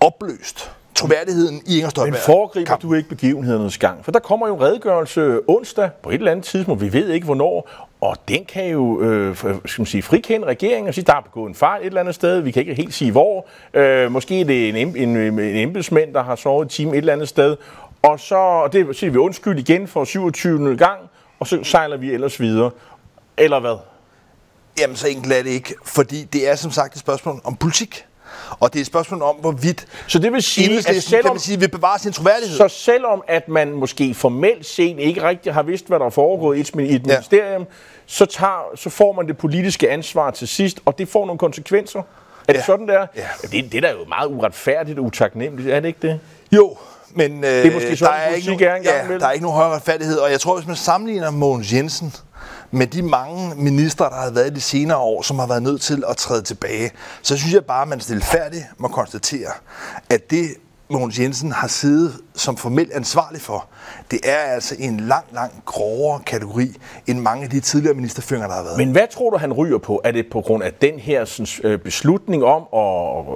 opløst 0.00 0.70
troværdigheden 0.94 1.62
i 1.66 1.76
Inger 1.76 1.90
Støjberg. 1.90 2.12
Men 2.12 2.20
foregriber 2.26 2.66
kamp. 2.66 2.82
du 2.82 2.94
ikke 2.94 3.08
begivenhedernes 3.08 3.78
gang? 3.78 4.04
For 4.04 4.12
der 4.12 4.18
kommer 4.18 4.48
jo 4.48 4.54
en 4.54 4.60
redegørelse 4.60 5.40
onsdag 5.48 5.90
på 6.02 6.10
et 6.10 6.14
eller 6.14 6.30
andet 6.30 6.44
tidspunkt, 6.44 6.82
vi 6.82 6.92
ved 6.92 7.08
ikke 7.08 7.24
hvornår, 7.24 7.70
og 8.00 8.16
den 8.28 8.44
kan 8.44 8.66
jo 8.66 9.02
øh, 9.02 9.36
skal 9.36 9.60
man 9.78 9.86
sige, 9.86 10.02
frikende 10.02 10.46
regeringen 10.46 10.88
og 10.88 10.94
sige, 10.94 11.04
der 11.04 11.14
er 11.14 11.20
begået 11.20 11.48
en 11.48 11.54
fejl 11.54 11.80
et 11.80 11.86
eller 11.86 12.00
andet 12.00 12.14
sted, 12.14 12.40
vi 12.40 12.50
kan 12.50 12.60
ikke 12.60 12.74
helt 12.74 12.94
sige 12.94 13.10
hvor. 13.10 13.46
Øh, 13.74 14.12
måske 14.12 14.40
er 14.40 14.44
det 14.44 14.68
en, 14.68 14.96
en, 14.96 15.16
en 15.16 15.40
embedsmænd, 15.40 16.14
der 16.14 16.22
har 16.22 16.36
sovet 16.36 16.64
et 16.64 16.70
time 16.70 16.92
et 16.92 16.98
eller 16.98 17.12
andet 17.12 17.28
sted, 17.28 17.56
og 18.02 18.20
så 18.20 18.68
det 18.72 18.96
siger 18.96 19.10
vi 19.10 19.18
undskyld 19.18 19.58
igen 19.58 19.88
for 19.88 20.04
27. 20.04 20.76
gang, 20.76 21.00
og 21.40 21.46
så 21.46 21.58
sejler 21.62 21.96
vi 21.96 22.12
ellers 22.12 22.40
videre. 22.40 22.70
Eller 23.36 23.60
hvad? 23.60 23.76
Jamen, 24.80 24.96
så 24.96 25.08
enkelt 25.08 25.32
er 25.32 25.42
det 25.42 25.50
ikke, 25.50 25.74
fordi 25.84 26.24
det 26.24 26.50
er 26.50 26.54
som 26.54 26.70
sagt 26.70 26.94
et 26.94 27.00
spørgsmål 27.00 27.40
om 27.44 27.56
politik. 27.56 28.06
Og 28.60 28.72
det 28.72 28.78
er 28.78 28.80
et 28.80 28.86
spørgsmål 28.86 29.22
om, 29.22 29.36
hvorvidt 29.36 29.86
så 30.06 30.18
det 30.18 30.32
vil 30.32 30.42
sige, 30.42 30.78
at 30.78 31.02
selvom, 31.02 31.22
kan 31.22 31.32
man 31.32 31.40
sige, 31.40 31.60
vil 31.60 31.68
bevare 31.68 31.98
sin 31.98 32.12
troværdighed. 32.12 32.56
Så 32.56 32.68
selvom 32.68 33.22
at 33.28 33.48
man 33.48 33.72
måske 33.72 34.14
formelt 34.14 34.66
set 34.66 34.98
ikke 34.98 35.22
rigtig 35.22 35.54
har 35.54 35.62
vidst, 35.62 35.88
hvad 35.88 35.98
der 35.98 36.06
er 36.06 36.10
foregået 36.10 36.56
i 36.56 36.60
et, 36.60 36.70
i 36.74 36.94
et 36.94 37.06
ja. 37.06 37.12
ministerium, 37.14 37.66
så, 38.06 38.26
tager, 38.26 38.70
så 38.74 38.90
får 38.90 39.12
man 39.12 39.26
det 39.26 39.38
politiske 39.38 39.90
ansvar 39.90 40.30
til 40.30 40.48
sidst, 40.48 40.80
og 40.84 40.98
det 40.98 41.08
får 41.08 41.26
nogle 41.26 41.38
konsekvenser. 41.38 41.98
Er 41.98 42.52
det 42.52 42.54
ja. 42.54 42.64
sådan, 42.64 42.88
der? 42.88 43.06
Ja. 43.16 43.26
Det, 43.42 43.72
det 43.72 43.74
er 43.74 43.80
da 43.80 43.90
jo 43.90 44.04
meget 44.08 44.26
uretfærdigt 44.26 44.98
og 44.98 45.04
utaknemmeligt, 45.04 45.70
er 45.70 45.80
det 45.80 45.88
ikke 45.88 45.98
det? 46.02 46.20
Jo, 46.52 46.76
men 47.14 47.44
øh, 47.44 47.50
Det 47.50 47.66
er 47.66 47.72
måske 47.72 47.96
sådan, 47.96 48.14
der, 48.14 48.20
er 48.20 48.34
ikke 48.34 48.46
er 48.46 48.50
nogen, 48.50 48.64
en 48.64 48.68
gang 48.68 48.84
ja, 48.84 49.18
der 49.18 49.26
er 49.26 49.32
ikke 49.32 49.44
nogen 49.44 49.56
højere 49.56 49.74
retfærdighed, 49.74 50.18
og 50.18 50.30
jeg 50.30 50.40
tror, 50.40 50.54
hvis 50.56 50.66
man 50.66 50.76
sammenligner 50.76 51.30
Mogens 51.30 51.72
Jensen 51.72 52.14
med 52.70 52.86
de 52.86 53.02
mange 53.02 53.54
ministre, 53.56 54.04
der 54.04 54.14
har 54.14 54.30
været 54.30 54.50
i 54.50 54.54
de 54.54 54.60
senere 54.60 54.98
år, 54.98 55.22
som 55.22 55.38
har 55.38 55.46
været 55.46 55.62
nødt 55.62 55.80
til 55.80 56.04
at 56.08 56.16
træde 56.16 56.42
tilbage, 56.42 56.90
så 57.22 57.36
synes 57.36 57.54
jeg 57.54 57.64
bare, 57.64 57.82
at 57.82 57.88
man 57.88 58.00
stilfærdigt 58.00 58.64
må 58.78 58.88
konstatere, 58.88 59.50
at 60.10 60.30
det 60.30 60.46
Mogens 60.92 61.18
Jensen 61.18 61.52
har 61.52 61.68
siddet 61.68 62.12
som 62.34 62.56
formelt 62.56 62.92
ansvarlig 62.92 63.40
for, 63.40 63.68
det 64.10 64.20
er 64.24 64.36
altså 64.36 64.76
en 64.78 65.00
lang, 65.00 65.24
lang 65.32 65.52
grovere 65.66 66.20
kategori 66.26 66.72
end 67.06 67.18
mange 67.18 67.44
af 67.44 67.50
de 67.50 67.60
tidligere 67.60 67.94
ministerføringer, 67.94 68.48
der 68.48 68.54
har 68.54 68.62
været. 68.62 68.78
Men 68.78 68.92
hvad 68.92 69.06
tror 69.10 69.30
du, 69.30 69.36
han 69.36 69.52
ryger 69.52 69.78
på? 69.78 70.00
Er 70.04 70.10
det 70.10 70.26
på 70.32 70.40
grund 70.40 70.62
af 70.62 70.72
den 70.72 70.98
her 70.98 71.24
sådan, 71.24 71.70
øh, 71.70 71.78
beslutning 71.78 72.44
om 72.44 72.62
at 72.62 72.66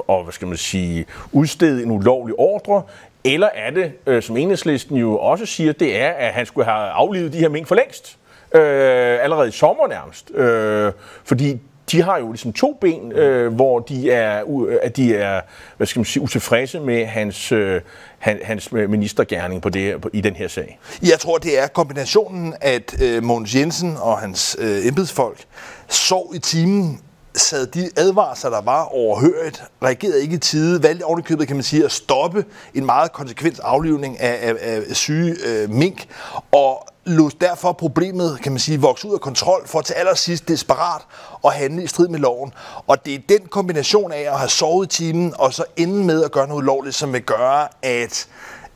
og, 0.08 0.22
hvad 0.22 0.32
skal 0.32 0.48
man 0.48 0.56
sige, 0.56 1.06
udstede 1.32 1.82
en 1.82 1.90
ulovlig 1.90 2.34
ordre? 2.38 2.82
Eller 3.24 3.48
er 3.54 3.70
det, 3.70 3.92
øh, 4.06 4.22
som 4.22 4.36
enhedslisten 4.36 4.96
jo 4.96 5.18
også 5.18 5.46
siger, 5.46 5.72
det 5.72 6.00
er, 6.00 6.10
at 6.10 6.32
han 6.32 6.46
skulle 6.46 6.64
have 6.64 6.78
aflivet 6.78 7.32
de 7.32 7.38
her 7.38 7.48
mink 7.48 7.66
for 7.66 7.74
længst? 7.74 8.18
Øh, 8.54 9.24
allerede 9.24 9.48
i 9.48 9.52
sommer 9.52 9.88
nærmest. 9.88 10.30
Øh, 10.34 10.92
fordi 11.24 11.60
de 11.92 12.02
har 12.02 12.18
jo 12.18 12.32
ligesom 12.32 12.52
to 12.52 12.78
ben, 12.80 13.12
øh, 13.12 13.54
hvor 13.54 13.78
de 13.78 14.10
er, 14.10 14.44
at 14.82 14.96
de 14.96 15.16
er 15.16 15.40
hvad 15.76 15.86
skal 15.86 16.00
man 16.00 16.04
sige, 16.04 16.22
utilfredse 16.22 16.80
med 16.80 17.06
hans, 17.06 17.52
øh, 17.52 17.80
han, 18.18 18.40
hans 18.42 18.72
ministergærning 18.72 19.62
på 19.62 19.68
det, 19.68 20.00
på, 20.00 20.10
i 20.12 20.20
den 20.20 20.34
her 20.36 20.48
sag. 20.48 20.78
Jeg 21.02 21.18
tror, 21.18 21.38
det 21.38 21.62
er 21.62 21.66
kombinationen, 21.66 22.54
at 22.60 23.02
øh, 23.02 23.22
Mogens 23.22 23.54
Jensen 23.54 23.96
og 24.00 24.18
hans 24.18 24.56
øh, 24.60 24.86
embedsfolk 24.86 25.44
sov 25.88 26.32
i 26.34 26.38
timen, 26.38 27.00
sad 27.36 27.66
de 27.66 27.90
advarsler, 27.96 28.50
der 28.50 28.60
var 28.60 28.84
overhørigt, 28.84 29.62
reagerede 29.82 30.22
ikke 30.22 30.34
i 30.34 30.38
tide, 30.38 30.82
valgte 30.82 31.04
ovenikøbet, 31.04 31.46
kan 31.46 31.56
man 31.56 31.62
sige, 31.62 31.84
at 31.84 31.92
stoppe 31.92 32.44
en 32.74 32.86
meget 32.86 33.12
konsekvent 33.12 33.60
aflivning 33.60 34.20
af, 34.20 34.54
af, 34.60 34.82
af 34.88 34.96
syge 34.96 35.36
øh, 35.46 35.70
mink, 35.70 36.06
og 36.52 36.86
lod 37.04 37.30
derfor 37.40 37.72
problemet, 37.72 38.38
kan 38.42 38.52
man 38.52 38.58
sige, 38.58 38.80
vokse 38.80 39.08
ud 39.08 39.14
af 39.14 39.20
kontrol 39.20 39.66
for 39.66 39.80
til 39.80 39.94
allersidst 39.94 40.48
desperat 40.48 41.02
at 41.44 41.52
handle 41.52 41.84
i 41.84 41.86
strid 41.86 42.08
med 42.08 42.18
loven. 42.18 42.52
Og 42.86 43.06
det 43.06 43.14
er 43.14 43.18
den 43.28 43.46
kombination 43.48 44.12
af 44.12 44.20
at 44.20 44.38
have 44.38 44.48
sovet 44.48 44.86
i 44.86 44.96
timen, 44.96 45.34
og 45.38 45.54
så 45.54 45.64
ende 45.76 46.04
med 46.04 46.24
at 46.24 46.32
gøre 46.32 46.48
noget 46.48 46.62
ulovligt, 46.62 46.94
som 46.94 47.12
vil 47.12 47.22
gøre, 47.22 47.68
at 47.82 48.26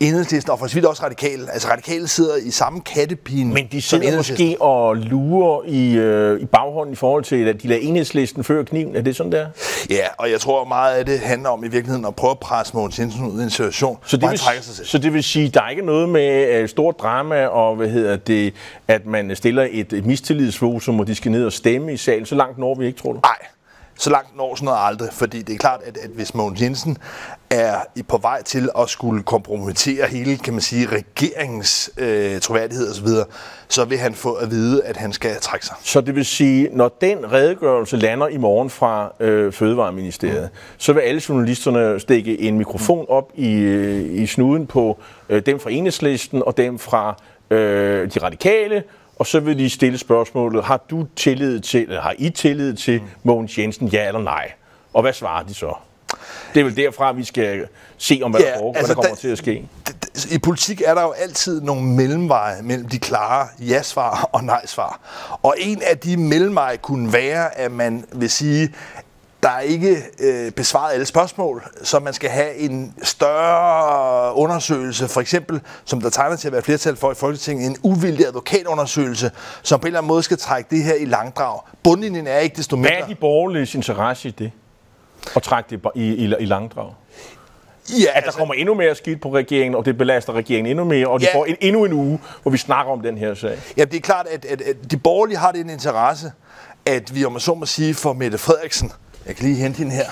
Enhedslisten, 0.01 0.51
og 0.51 0.59
for 0.59 0.67
så 0.67 0.75
vidt 0.75 0.87
også 0.87 1.03
radikale, 1.05 1.53
altså 1.53 1.69
radikale 1.69 2.09
sidder 2.09 2.37
i 2.37 2.51
samme 2.51 2.81
kattepine 2.81 3.55
Men 3.55 3.69
de 3.73 3.83
sidder 3.83 4.17
måske 4.17 4.57
og 4.61 4.97
lurer 4.97 5.63
i, 5.67 5.97
øh, 5.97 6.41
i 6.41 6.47
baghånden 6.47 6.93
i 6.93 6.97
forhold 6.97 7.25
til, 7.25 7.49
at 7.49 7.63
de 7.63 7.69
lader 7.69 7.81
enhedslisten 7.81 8.45
før 8.45 8.63
kniven. 8.63 8.97
Er 8.97 9.01
det 9.01 9.17
sådan 9.17 9.33
der? 9.33 9.47
Ja, 9.91 10.07
og 10.19 10.31
jeg 10.31 10.41
tror 10.41 10.65
meget 10.65 10.95
af 10.95 11.07
det 11.07 11.19
handler 11.19 11.49
om 11.49 11.65
i 11.65 11.69
virkeligheden 11.69 12.05
at 12.07 12.15
prøve 12.15 12.31
at 12.31 12.39
presse 12.39 12.77
Mogens 12.77 12.99
Jensen 12.99 13.27
ud 13.27 13.41
i 13.41 13.45
en 13.45 13.51
situation, 13.51 13.99
Så 14.07 14.17
det, 14.17 14.31
vil, 14.31 14.39
trækker 14.39 14.63
sig 14.63 14.75
selv. 14.75 14.87
så 14.87 14.99
det 14.99 15.15
vil 15.15 15.23
sige, 15.25 15.49
der 15.49 15.63
er 15.63 15.69
ikke 15.69 15.87
noget 15.87 16.09
med 16.09 16.63
uh, 16.63 16.69
stort 16.69 16.95
drama 16.99 17.47
og 17.47 17.77
hvad 17.77 17.89
hedder 17.89 18.17
det, 18.17 18.55
at 18.89 19.07
man 19.07 19.37
stiller 19.37 19.69
et, 19.71 19.93
et 19.93 20.07
mistillidsvotum, 20.07 21.01
og 21.01 21.07
de 21.07 21.15
skal 21.15 21.31
ned 21.33 21.45
og 21.45 21.53
stemme 21.53 21.93
i 21.93 21.97
salen. 21.97 22.27
Så 22.27 22.35
langt 22.35 22.59
når 22.59 22.75
vi 22.75 22.87
ikke, 22.87 22.99
tror 22.99 23.13
du? 23.13 23.21
Nej, 23.23 23.37
så 23.99 24.11
langt 24.11 24.37
når 24.37 24.55
sådan 24.55 24.65
noget 24.65 24.79
aldrig, 24.83 25.09
fordi 25.13 25.43
det 25.43 25.55
er 25.55 25.59
klart, 25.59 25.81
at, 25.85 25.97
at 25.97 26.11
hvis 26.11 26.35
Mogens 26.35 26.61
Jensen 26.61 26.99
er 27.51 27.77
på 28.09 28.19
vej 28.19 28.43
til 28.43 28.69
at 28.79 28.89
skulle 28.89 29.23
kompromittere 29.23 30.07
hele, 30.07 30.37
kan 30.37 30.53
man 30.53 30.63
sige, 30.63 30.87
regeringens 30.87 31.91
øh, 31.97 32.41
troværdighed 32.41 32.91
osv., 32.91 33.09
så 33.69 33.85
vil 33.85 33.99
han 33.99 34.15
få 34.15 34.33
at 34.33 34.51
vide, 34.51 34.85
at 34.85 34.97
han 34.97 35.13
skal 35.13 35.37
trække 35.41 35.67
sig. 35.67 35.77
Så 35.83 36.01
det 36.01 36.15
vil 36.15 36.25
sige, 36.25 36.69
når 36.73 36.97
den 37.01 37.33
redegørelse 37.33 37.97
lander 37.97 38.29
i 38.29 38.37
morgen 38.37 38.71
fra 38.71 39.13
øh, 39.21 39.53
Fødevareministeriet, 39.53 40.49
mm. 40.53 40.59
så 40.79 40.93
vil 40.93 41.01
alle 41.01 41.23
journalisterne 41.29 42.01
stikke 42.01 42.41
en 42.41 42.59
mikrofon 42.59 43.07
op 43.09 43.33
i, 43.35 43.53
øh, 43.55 44.23
i 44.23 44.27
snuden 44.27 44.67
på 44.67 44.99
øh, 45.29 45.43
dem 45.47 45.61
fra 45.61 45.71
Enhedslisten 45.71 46.43
og 46.47 46.57
dem 46.57 46.79
fra 46.79 47.17
øh, 47.51 48.11
de 48.15 48.19
radikale, 48.23 48.83
og 49.19 49.27
så 49.27 49.41
vil 49.41 49.59
de 49.59 49.71
stille 49.71 49.99
spørgsmålet, 49.99 50.65
har 50.65 50.85
du 50.91 51.07
tillid 51.17 51.61
til, 51.61 51.83
eller 51.83 52.01
har 52.01 52.15
I 52.19 52.31
tillid 52.31 52.75
til 52.75 53.03
Mogens 53.23 53.59
Jensen, 53.59 53.89
ja 53.89 54.07
eller 54.09 54.23
nej? 54.23 54.53
Og 54.95 55.03
hvad 55.03 55.13
svarer 55.13 55.43
de 55.43 55.55
så? 55.55 55.75
Det 56.55 56.61
er 56.61 56.65
vel 56.65 56.77
derfra, 56.77 57.13
vi 57.13 57.25
skal 57.25 57.67
se, 57.99 58.21
om 58.25 58.31
hvad, 58.31 58.41
ja, 58.41 58.47
der, 58.47 58.55
foregår, 58.59 58.79
altså 58.79 58.87
hvad 58.87 58.97
der 58.97 59.03
kommer 59.03 59.15
der- 59.15 59.21
til 59.21 59.29
at 59.29 59.39
ske. 59.39 59.69
I 60.31 60.39
politik 60.39 60.83
er 60.85 60.95
der 60.95 61.03
jo 61.03 61.11
altid 61.11 61.61
nogle 61.61 61.83
mellemveje 61.83 62.63
mellem 62.63 62.89
de 62.89 62.99
klare 62.99 63.49
ja-svar 63.61 64.29
og 64.33 64.45
nej-svar. 64.45 65.01
Og 65.43 65.55
en 65.59 65.83
af 65.83 65.99
de 65.99 66.17
mellemveje 66.17 66.77
kunne 66.77 67.13
være, 67.13 67.59
at 67.59 67.73
man 67.73 68.05
vil 68.13 68.31
sige, 68.31 68.75
der 69.43 69.49
er 69.49 69.61
ikke 69.61 69.97
øh, 70.21 70.51
besvaret 70.53 70.93
alle 70.93 71.07
spørgsmål, 71.07 71.63
så 71.83 71.99
man 71.99 72.13
skal 72.13 72.31
have 72.31 72.55
en 72.55 72.95
større 73.03 74.35
undersøgelse, 74.37 75.09
for 75.09 75.21
eksempel, 75.21 75.61
som 75.85 76.01
der 76.01 76.11
tegner 76.11 76.37
til 76.37 76.49
at 76.49 76.53
være 76.53 76.63
flertal 76.63 76.97
for 76.97 77.13
i 77.13 77.15
Folketinget, 77.15 77.67
en 77.71 77.77
uvildig 77.83 78.27
advokatundersøgelse, 78.27 79.31
som 79.63 79.81
på 79.81 79.85
en 79.85 79.87
eller 79.87 79.99
anden 79.99 80.09
måde 80.09 80.23
skal 80.23 80.39
trække 80.39 80.71
det 80.77 80.85
her 80.85 80.95
i 80.95 81.05
langdrag. 81.05 81.61
Bundlinjen 81.83 82.27
er 82.27 82.39
ikke 82.39 82.57
desto 82.57 82.77
mindre... 82.77 82.91
Hvad 82.91 83.03
er 83.03 83.07
de 83.07 83.15
borgerliges 83.15 83.75
interesse 83.75 84.29
i 84.29 84.31
det? 84.31 84.53
At 85.37 85.43
trække 85.43 85.71
det 85.71 85.81
i, 85.95 86.01
i, 86.09 86.25
i 86.41 86.45
langdrag? 86.45 86.93
ja, 88.01 88.07
At 88.15 88.25
der 88.25 88.31
kommer 88.33 88.55
endnu 88.55 88.75
mere 88.75 88.95
skidt 88.95 89.21
på 89.21 89.35
regeringen, 89.35 89.75
og 89.75 89.85
det 89.85 89.99
belaster 89.99 90.33
regeringen 90.33 90.71
endnu 90.71 90.85
mere, 90.85 91.07
og 91.09 91.21
de 91.21 91.27
Ja. 91.33 91.39
får 91.39 91.45
en, 91.45 91.57
endnu 91.61 91.85
en 91.85 91.93
uge, 91.93 92.21
hvor 92.43 92.51
vi 92.51 92.59
snakker 92.59 92.93
om 92.93 93.01
den 93.01 93.19
her 93.19 93.35
sag. 93.35 93.59
Ja, 93.77 93.85
det 93.85 93.95
er 93.97 94.01
klart, 94.01 94.27
at, 94.27 94.45
at, 94.45 94.61
at 94.61 94.77
de 94.91 94.97
borgerlige 94.97 95.39
har 95.39 95.53
den 95.53 95.71
interesse, 95.71 96.33
at 96.87 97.15
vi, 97.15 97.25
om 97.25 97.33
man 97.33 97.41
så 97.41 97.55
må 97.55 97.67
sige, 97.67 97.95
får 97.95 98.13
Mette 98.13 98.39
Frederiksen, 98.39 98.93
jeg 99.27 99.37
kan 99.37 99.45
lige 99.47 99.57
hente 99.57 99.79
hende 99.79 99.93
her, 99.93 100.11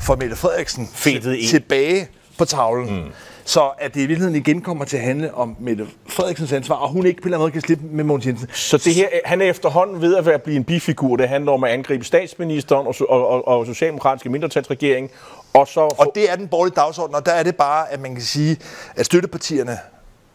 får 0.00 0.16
Mette 0.16 0.36
Frederiksen 0.36 0.88
Fedtet 0.94 1.34
ind. 1.34 1.48
tilbage 1.48 2.08
på 2.38 2.44
tavlen. 2.44 2.96
Mm. 2.96 3.10
Så 3.44 3.70
at 3.78 3.94
det 3.94 4.00
i 4.00 4.06
virkeligheden 4.06 4.34
igen 4.34 4.60
kommer 4.60 4.84
til 4.84 4.96
at 4.96 5.02
handle 5.02 5.34
om 5.34 5.56
Mette 5.60 5.86
Frederiksens 6.08 6.52
ansvar, 6.52 6.76
og 6.76 6.88
hun 6.88 7.06
ikke 7.06 7.22
på 7.22 7.28
en 7.28 7.28
eller 7.28 7.38
anden 7.38 7.44
måde 7.44 7.52
kan 7.52 7.60
slippe 7.60 7.84
med 7.86 8.04
Mogens 8.04 8.26
Jensen. 8.26 8.48
Så 8.52 8.76
det 8.76 8.94
her, 8.94 9.08
han 9.24 9.40
er 9.40 9.46
efterhånden 9.46 10.00
ved 10.00 10.16
at 10.16 10.26
være 10.26 10.38
blive 10.38 10.56
en 10.56 10.64
bifigur. 10.64 11.16
Det 11.16 11.28
handler 11.28 11.52
om 11.52 11.64
at 11.64 11.70
angribe 11.70 12.04
statsministeren 12.04 12.86
og, 12.86 12.94
og, 13.08 13.28
og, 13.28 13.48
og 13.48 13.66
socialdemokratiske 13.66 14.28
mindretalsregering. 14.28 15.10
Og 15.54 15.68
så 15.68 15.80
Og 15.80 16.12
det 16.14 16.30
er 16.30 16.36
den 16.36 16.48
borgerlige 16.48 16.74
dagsorden, 16.74 17.14
og 17.14 17.26
der 17.26 17.32
er 17.32 17.42
det 17.42 17.56
bare, 17.56 17.92
at 17.92 18.00
man 18.00 18.14
kan 18.14 18.24
sige, 18.24 18.56
at 18.96 19.06
støttepartierne, 19.06 19.78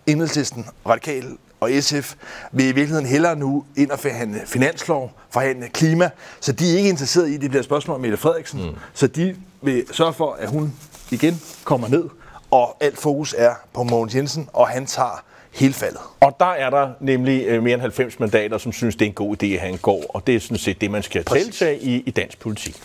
Enhedslisten, 0.08 0.66
Radikal 0.86 1.24
og 1.60 1.70
SF, 1.80 2.14
vil 2.52 2.66
i 2.66 2.72
virkeligheden 2.72 3.06
hellere 3.06 3.36
nu 3.36 3.66
ind 3.76 3.92
og 3.92 4.00
forhandle 4.00 4.42
finanslov, 4.46 5.12
forhandle 5.30 5.68
klima, 5.68 6.10
så 6.40 6.52
de 6.52 6.74
er 6.74 6.78
ikke 6.78 6.90
interesseret 6.90 7.28
i, 7.28 7.36
at 7.36 7.42
det 7.42 7.50
bliver 7.50 7.64
spørgsmål 7.64 7.96
om 7.96 8.02
Mette 8.02 8.18
Frederiksen. 8.18 8.62
Mm. 8.64 8.76
Så 8.94 9.08
de 9.08 9.36
vil 9.62 9.86
sørge 9.92 10.14
for, 10.14 10.34
at 10.40 10.50
hun 10.50 10.74
igen 11.12 11.42
kommer 11.64 11.88
ned, 11.88 12.04
og 12.52 12.78
alt 12.80 12.98
fokus 12.98 13.36
er 13.38 13.54
på 13.74 13.84
Mogens 13.84 14.16
Jensen, 14.16 14.50
og 14.54 14.68
han 14.68 14.86
tager 14.86 15.24
hele 15.54 15.74
faldet. 15.74 16.02
Og 16.20 16.36
der 16.40 16.46
er 16.46 16.70
der 16.70 16.90
nemlig 17.00 17.44
øh, 17.48 17.64
mere 17.64 17.74
end 17.74 17.82
90 17.82 18.20
mandater, 18.20 18.58
som 18.58 18.72
synes, 18.72 18.96
det 18.96 19.06
er 19.06 19.10
en 19.10 19.14
god 19.14 19.44
idé, 19.44 19.46
at 19.46 19.60
han 19.60 19.78
går. 19.78 20.04
Og 20.10 20.28
det 20.28 20.36
er 20.36 20.40
sådan 20.40 20.58
set 20.58 20.82
det, 20.82 20.92
man 20.92 21.04
skal 21.04 21.24
Præcis. 21.24 21.46
tiltage 21.46 21.80
i, 21.80 22.04
i 22.06 22.12
dansk 22.12 22.40
politik. 22.40 22.82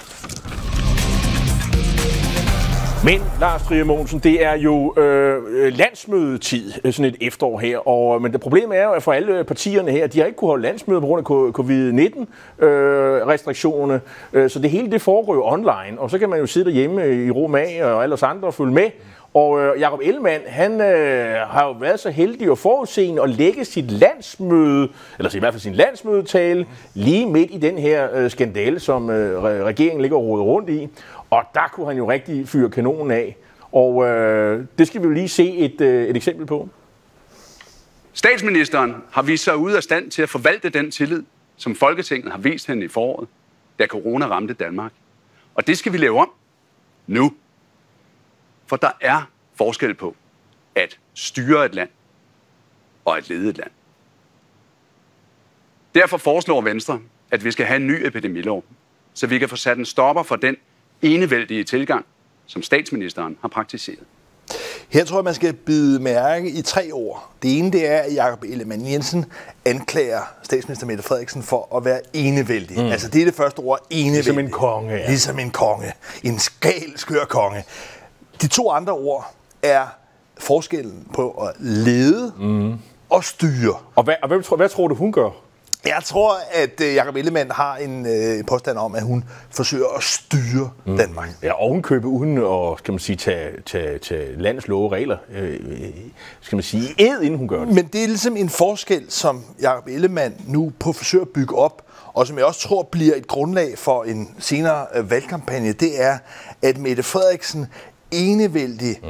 Men 3.04 3.20
Lars 3.40 3.62
Trier 3.62 3.84
Mogensen, 3.84 4.18
det 4.18 4.44
er 4.44 4.56
jo 4.56 4.94
øh, 4.96 5.72
landsmødetid, 5.72 6.72
øh, 6.84 6.92
sådan 6.92 7.04
et 7.04 7.16
efterår 7.20 7.58
her. 7.58 7.88
Og, 7.88 8.16
øh, 8.16 8.22
men 8.22 8.32
det 8.32 8.40
problem 8.40 8.72
er 8.72 8.84
jo, 8.84 8.92
at 8.92 9.02
for 9.02 9.12
alle 9.12 9.44
partierne 9.44 9.90
her, 9.90 10.06
de 10.06 10.18
har 10.18 10.26
ikke 10.26 10.36
kunne 10.36 10.48
holde 10.48 10.62
landsmøde 10.62 11.00
på 11.00 11.06
grund 11.06 11.18
af 11.18 11.24
covid-19-restriktionerne. 11.52 14.00
Øh, 14.32 14.44
øh, 14.44 14.50
så 14.50 14.58
det 14.58 14.70
hele 14.70 14.90
det 14.90 15.02
foregår 15.02 15.34
jo 15.34 15.46
online, 15.46 15.98
og 15.98 16.10
så 16.10 16.18
kan 16.18 16.28
man 16.28 16.38
jo 16.38 16.46
sidde 16.46 16.66
derhjemme 16.66 17.26
i 17.26 17.30
ro 17.30 17.44
og 17.44 18.02
alle 18.02 18.12
os 18.12 18.22
andre 18.22 18.48
og 18.48 18.54
følge 18.54 18.72
med. 18.72 18.90
Og 19.34 19.60
øh, 19.60 19.80
Jacob 19.80 20.00
Ellemann, 20.02 20.42
han 20.46 20.80
øh, 20.80 21.34
har 21.48 21.66
jo 21.66 21.72
været 21.72 22.00
så 22.00 22.10
heldig 22.10 22.50
og 22.50 22.58
forudseende 22.58 23.22
at 23.22 23.30
lægge 23.30 23.64
sit 23.64 23.90
landsmøde, 23.90 24.88
eller 25.18 25.36
i 25.36 25.38
hvert 25.38 25.52
fald 25.52 25.60
sin 25.60 25.74
landsmødetale, 25.74 26.66
lige 26.94 27.26
midt 27.26 27.50
i 27.50 27.58
den 27.58 27.78
her 27.78 28.08
øh, 28.14 28.30
skandale, 28.30 28.80
som 28.80 29.10
øh, 29.10 29.42
regeringen 29.42 30.00
ligger 30.00 30.16
og 30.16 30.46
rundt 30.46 30.70
i. 30.70 30.88
Og 31.32 31.44
der 31.54 31.68
kunne 31.68 31.86
han 31.86 31.96
jo 31.96 32.10
rigtig 32.10 32.48
fyre 32.48 32.70
kanonen 32.70 33.10
af. 33.10 33.36
Og 33.72 34.04
øh, 34.04 34.66
det 34.78 34.86
skal 34.86 35.00
vi 35.00 35.06
jo 35.06 35.12
lige 35.12 35.28
se 35.28 35.56
et, 35.56 35.80
øh, 35.80 36.08
et 36.08 36.16
eksempel 36.16 36.46
på. 36.46 36.68
Statsministeren 38.12 38.94
har 39.10 39.22
vist 39.22 39.44
sig 39.44 39.56
ude 39.56 39.76
af 39.76 39.82
stand 39.82 40.10
til 40.10 40.22
at 40.22 40.28
forvalte 40.28 40.68
den 40.68 40.90
tillid, 40.90 41.22
som 41.56 41.74
Folketinget 41.74 42.32
har 42.32 42.38
vist 42.38 42.66
hende 42.66 42.84
i 42.84 42.88
foråret, 42.88 43.28
da 43.78 43.86
corona 43.86 44.26
ramte 44.26 44.54
Danmark. 44.54 44.92
Og 45.54 45.66
det 45.66 45.78
skal 45.78 45.92
vi 45.92 45.98
lave 45.98 46.20
om 46.20 46.30
nu. 47.06 47.32
For 48.66 48.76
der 48.76 48.90
er 49.00 49.30
forskel 49.54 49.94
på 49.94 50.16
at 50.74 50.98
styre 51.14 51.66
et 51.66 51.74
land 51.74 51.90
og 53.04 53.16
at 53.16 53.28
lede 53.28 53.50
et 53.50 53.58
land. 53.58 53.70
Derfor 55.94 56.16
foreslår 56.16 56.60
Venstre, 56.60 57.00
at 57.30 57.44
vi 57.44 57.50
skal 57.50 57.66
have 57.66 57.76
en 57.76 57.86
ny 57.86 58.06
epidemilov, 58.06 58.64
så 59.14 59.26
vi 59.26 59.38
kan 59.38 59.48
få 59.48 59.56
sat 59.56 59.78
en 59.78 59.84
stopper 59.84 60.22
for 60.22 60.36
den 60.36 60.56
enevældige 61.02 61.64
tilgang, 61.64 62.04
som 62.46 62.62
statsministeren 62.62 63.36
har 63.40 63.48
praktiseret. 63.48 63.98
Her 64.88 65.04
tror 65.04 65.16
jeg, 65.16 65.24
man 65.24 65.34
skal 65.34 65.52
bide 65.52 66.00
mærke 66.00 66.50
i 66.50 66.62
tre 66.62 66.90
ord. 66.92 67.30
Det 67.42 67.58
ene 67.58 67.72
det 67.72 67.90
er, 67.90 67.98
at 67.98 68.14
Jakob 68.14 68.44
Ellemann 68.44 68.86
Jensen 68.86 69.24
anklager 69.64 70.20
statsminister 70.42 70.86
Mette 70.86 71.02
Frederiksen 71.02 71.42
for 71.42 71.76
at 71.76 71.84
være 71.84 72.00
enevældig. 72.12 72.78
Mm. 72.80 72.86
Altså 72.86 73.08
det 73.08 73.20
er 73.20 73.24
det 73.24 73.34
første 73.34 73.58
ord, 73.58 73.86
enevældig. 73.90 74.14
Ligesom 74.14 74.38
en 74.38 74.50
konge, 74.50 74.94
ja. 74.94 75.06
Ligesom 75.08 75.38
en 75.38 75.50
konge. 75.50 75.92
En 76.22 76.38
skal 76.38 76.92
skør 76.96 77.24
konge. 77.24 77.64
De 78.42 78.48
to 78.48 78.70
andre 78.70 78.92
ord 78.92 79.34
er 79.62 79.86
forskellen 80.38 81.06
på 81.14 81.30
at 81.30 81.52
lede 81.58 82.32
mm. 82.38 82.74
og 83.10 83.24
styre. 83.24 83.76
Og 83.94 84.04
hvad, 84.04 84.14
og 84.22 84.28
hvad, 84.28 84.42
tror, 84.42 84.56
hvad 84.56 84.68
tror 84.68 84.88
du, 84.88 84.94
hun 84.94 85.12
gør? 85.12 85.30
Jeg 85.86 86.00
tror, 86.04 86.34
at 86.52 86.80
øh, 86.80 86.94
Jacob 86.94 87.16
Ellemann 87.16 87.50
har 87.50 87.76
en 87.76 88.06
øh, 88.06 88.44
påstand 88.46 88.78
om, 88.78 88.94
at 88.94 89.02
hun 89.02 89.24
forsøger 89.50 89.86
at 89.96 90.02
styre 90.02 90.70
mm. 90.86 90.96
Danmark. 90.96 91.28
Ja, 91.42 91.80
køber 91.80 92.08
uden 92.08 92.38
at 92.38 92.78
skal 92.78 92.92
man 92.92 92.98
sige, 92.98 93.16
tage, 93.16 93.62
tage, 93.66 93.98
tage 93.98 94.42
landets 94.42 94.68
love 94.68 94.84
og 94.84 94.92
regler, 94.92 95.16
øh, 95.34 95.60
skal 96.40 96.56
man 96.56 96.62
sige, 96.62 96.94
ed, 96.98 97.22
inden 97.22 97.38
hun 97.38 97.48
gør 97.48 97.64
det. 97.64 97.74
Men 97.74 97.86
det 97.86 98.02
er 98.02 98.06
ligesom 98.06 98.36
en 98.36 98.48
forskel, 98.48 99.04
som 99.08 99.44
Jacob 99.62 99.88
Ellemann 99.88 100.34
nu 100.46 100.72
på 100.78 100.92
forsøger 100.92 101.24
at 101.24 101.28
bygge 101.28 101.58
op, 101.58 101.82
og 102.12 102.26
som 102.26 102.38
jeg 102.38 102.44
også 102.44 102.60
tror 102.60 102.82
bliver 102.82 103.14
et 103.14 103.26
grundlag 103.26 103.78
for 103.78 104.04
en 104.04 104.34
senere 104.38 104.86
øh, 104.94 105.10
valgkampagne, 105.10 105.72
det 105.72 106.02
er, 106.02 106.18
at 106.62 106.78
Mette 106.78 107.02
Frederiksen 107.02 107.66
enevældig 108.10 108.96
mm 109.02 109.08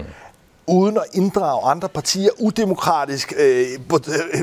uden 0.66 0.96
at 0.96 1.04
inddrage 1.12 1.70
andre 1.70 1.88
partier, 1.88 2.30
udemokratisk, 2.38 3.32
øh, 3.38 3.66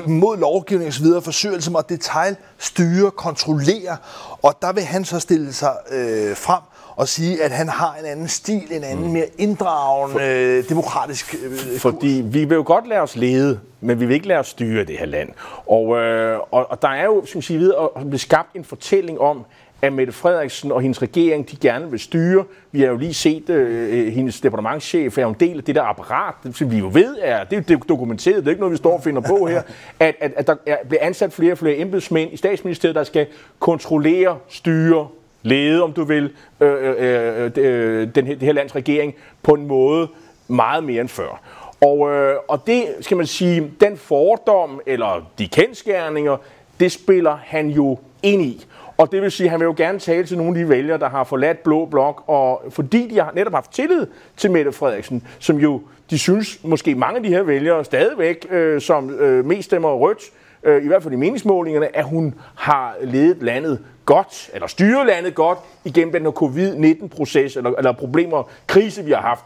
mod 0.07 0.37
lovgivning 0.37 0.87
osv., 0.87 1.05
forsøger 1.23 1.55
ligesom 1.55 1.75
at 1.75 1.89
detaljstyre, 1.89 3.11
kontrollere, 3.11 3.97
og 4.41 4.57
der 4.61 4.73
vil 4.73 4.83
han 4.83 5.05
så 5.05 5.19
stille 5.19 5.53
sig 5.53 5.73
øh, 5.91 6.35
frem 6.37 6.61
og 6.99 7.07
sige, 7.07 7.43
at 7.43 7.51
han 7.51 7.69
har 7.69 7.95
en 7.99 8.05
anden 8.05 8.27
stil, 8.27 8.67
en 8.71 8.83
anden 8.83 9.05
mm. 9.05 9.11
mere 9.11 9.27
inddragende, 9.37 10.23
øh, 10.23 10.69
demokratisk 10.69 11.35
øh, 11.43 11.79
Fordi 11.79 12.21
vi 12.25 12.45
vil 12.45 12.55
jo 12.55 12.63
godt 12.65 12.87
lade 12.87 13.01
os 13.01 13.15
lede, 13.15 13.59
men 13.81 13.99
vi 13.99 14.05
vil 14.05 14.13
ikke 14.13 14.27
lade 14.27 14.39
os 14.39 14.47
styre 14.47 14.85
det 14.85 14.97
her 14.97 15.05
land. 15.05 15.29
Og, 15.67 15.97
øh, 15.97 16.39
og, 16.51 16.71
og 16.71 16.81
der 16.81 16.87
er 16.87 17.05
jo, 17.05 17.25
som 17.25 17.41
sige, 17.41 17.59
ved 17.59 17.73
at 17.95 18.07
blive 18.07 18.19
skabt 18.19 18.55
en 18.55 18.63
fortælling 18.63 19.19
om, 19.19 19.45
at 19.81 19.93
Mette 19.93 20.13
Frederiksen 20.13 20.71
og 20.71 20.81
hendes 20.81 21.01
regering, 21.01 21.51
de 21.51 21.55
gerne 21.55 21.91
vil 21.91 21.99
styre. 21.99 22.43
Vi 22.71 22.81
har 22.81 22.87
jo 22.87 22.97
lige 22.97 23.13
set 23.13 23.49
øh, 23.49 24.07
øh, 24.07 24.13
hendes 24.13 24.41
departementschef 24.41 25.17
er 25.17 25.21
jo 25.21 25.29
en 25.29 25.35
del 25.39 25.57
af 25.57 25.63
det 25.63 25.75
der 25.75 25.83
apparat, 25.83 26.33
som 26.53 26.71
vi 26.71 26.77
jo 26.77 26.89
ved 26.93 27.17
er, 27.21 27.43
det 27.43 27.71
er 27.71 27.77
dokumenteret, 27.77 28.37
det 28.37 28.45
er 28.45 28.49
ikke 28.49 28.59
noget, 28.59 28.71
vi 28.71 28.77
står 28.77 28.93
og 28.93 29.03
finder 29.03 29.21
på 29.21 29.45
her, 29.45 29.61
at, 29.99 30.15
at, 30.19 30.33
at 30.35 30.47
der 30.47 30.55
er, 30.65 30.77
bliver 30.87 31.03
ansat 31.03 31.33
flere 31.33 31.51
og 31.51 31.57
flere 31.57 31.77
embedsmænd 31.77 32.33
i 32.33 32.37
statsministeriet, 32.37 32.95
der 32.95 33.03
skal 33.03 33.27
kontrollere, 33.59 34.37
styre, 34.47 35.07
lede, 35.43 35.83
om 35.83 35.93
du 35.93 36.03
vil, 36.03 36.31
øh, 36.59 36.69
øh, 36.83 36.95
øh, 36.99 37.51
øh 37.57 38.07
den 38.15 38.27
her, 38.27 38.33
det 38.35 38.43
her 38.43 38.53
lands 38.53 38.75
regering 38.75 39.15
på 39.43 39.53
en 39.53 39.67
måde 39.67 40.07
meget 40.47 40.83
mere 40.83 41.01
end 41.01 41.09
før. 41.09 41.41
Og, 41.81 42.11
øh, 42.11 42.35
og 42.47 42.67
det, 42.67 42.85
skal 43.01 43.17
man 43.17 43.25
sige, 43.25 43.71
den 43.81 43.97
fordom, 43.97 44.81
eller 44.85 45.29
de 45.39 45.47
kendskærninger, 45.47 46.37
det 46.79 46.91
spiller 46.91 47.37
han 47.45 47.69
jo 47.69 47.99
ind 48.23 48.41
i. 48.41 48.65
Og 48.99 49.11
det 49.11 49.21
vil 49.21 49.31
sige, 49.31 49.47
at 49.47 49.51
han 49.51 49.59
vil 49.59 49.65
jo 49.65 49.73
gerne 49.77 49.99
tale 49.99 50.25
til 50.25 50.37
nogle 50.37 50.49
af 50.49 50.65
de 50.65 50.69
vælgere, 50.69 50.97
der 50.97 51.09
har 51.09 51.23
forladt 51.23 51.63
Blå 51.63 51.85
Blok, 51.85 52.23
og 52.27 52.63
fordi 52.69 53.07
de 53.07 53.19
har 53.19 53.31
netop 53.35 53.53
haft 53.53 53.73
tillid 53.73 54.07
til 54.37 54.51
Mette 54.51 54.71
Frederiksen, 54.71 55.27
som 55.39 55.57
jo, 55.57 55.81
de 56.09 56.19
synes 56.19 56.63
måske 56.63 56.95
mange 56.95 57.17
af 57.17 57.23
de 57.23 57.29
her 57.29 57.43
vælgere 57.43 57.85
stadigvæk, 57.85 58.45
øh, 58.49 58.81
som 58.81 59.09
øh, 59.09 59.45
mest 59.45 59.65
stemmer 59.65 59.93
rødt, 59.93 60.19
øh, 60.63 60.83
i 60.83 60.87
hvert 60.87 61.03
fald 61.03 61.13
i 61.13 61.17
meningsmålingerne, 61.17 61.97
at 61.97 62.05
hun 62.05 62.35
har 62.55 62.95
ledet 63.01 63.43
landet 63.43 63.79
godt, 64.05 64.49
eller 64.53 64.67
styret 64.67 65.07
landet 65.07 65.35
godt, 65.35 65.59
igennem 65.85 66.11
den 66.11 66.23
her 66.23 66.31
covid-19-proces, 66.31 67.57
eller, 67.57 67.71
eller 67.71 67.91
problemer, 67.91 68.49
krise, 68.67 69.05
vi 69.05 69.11
har 69.11 69.21
haft. 69.21 69.45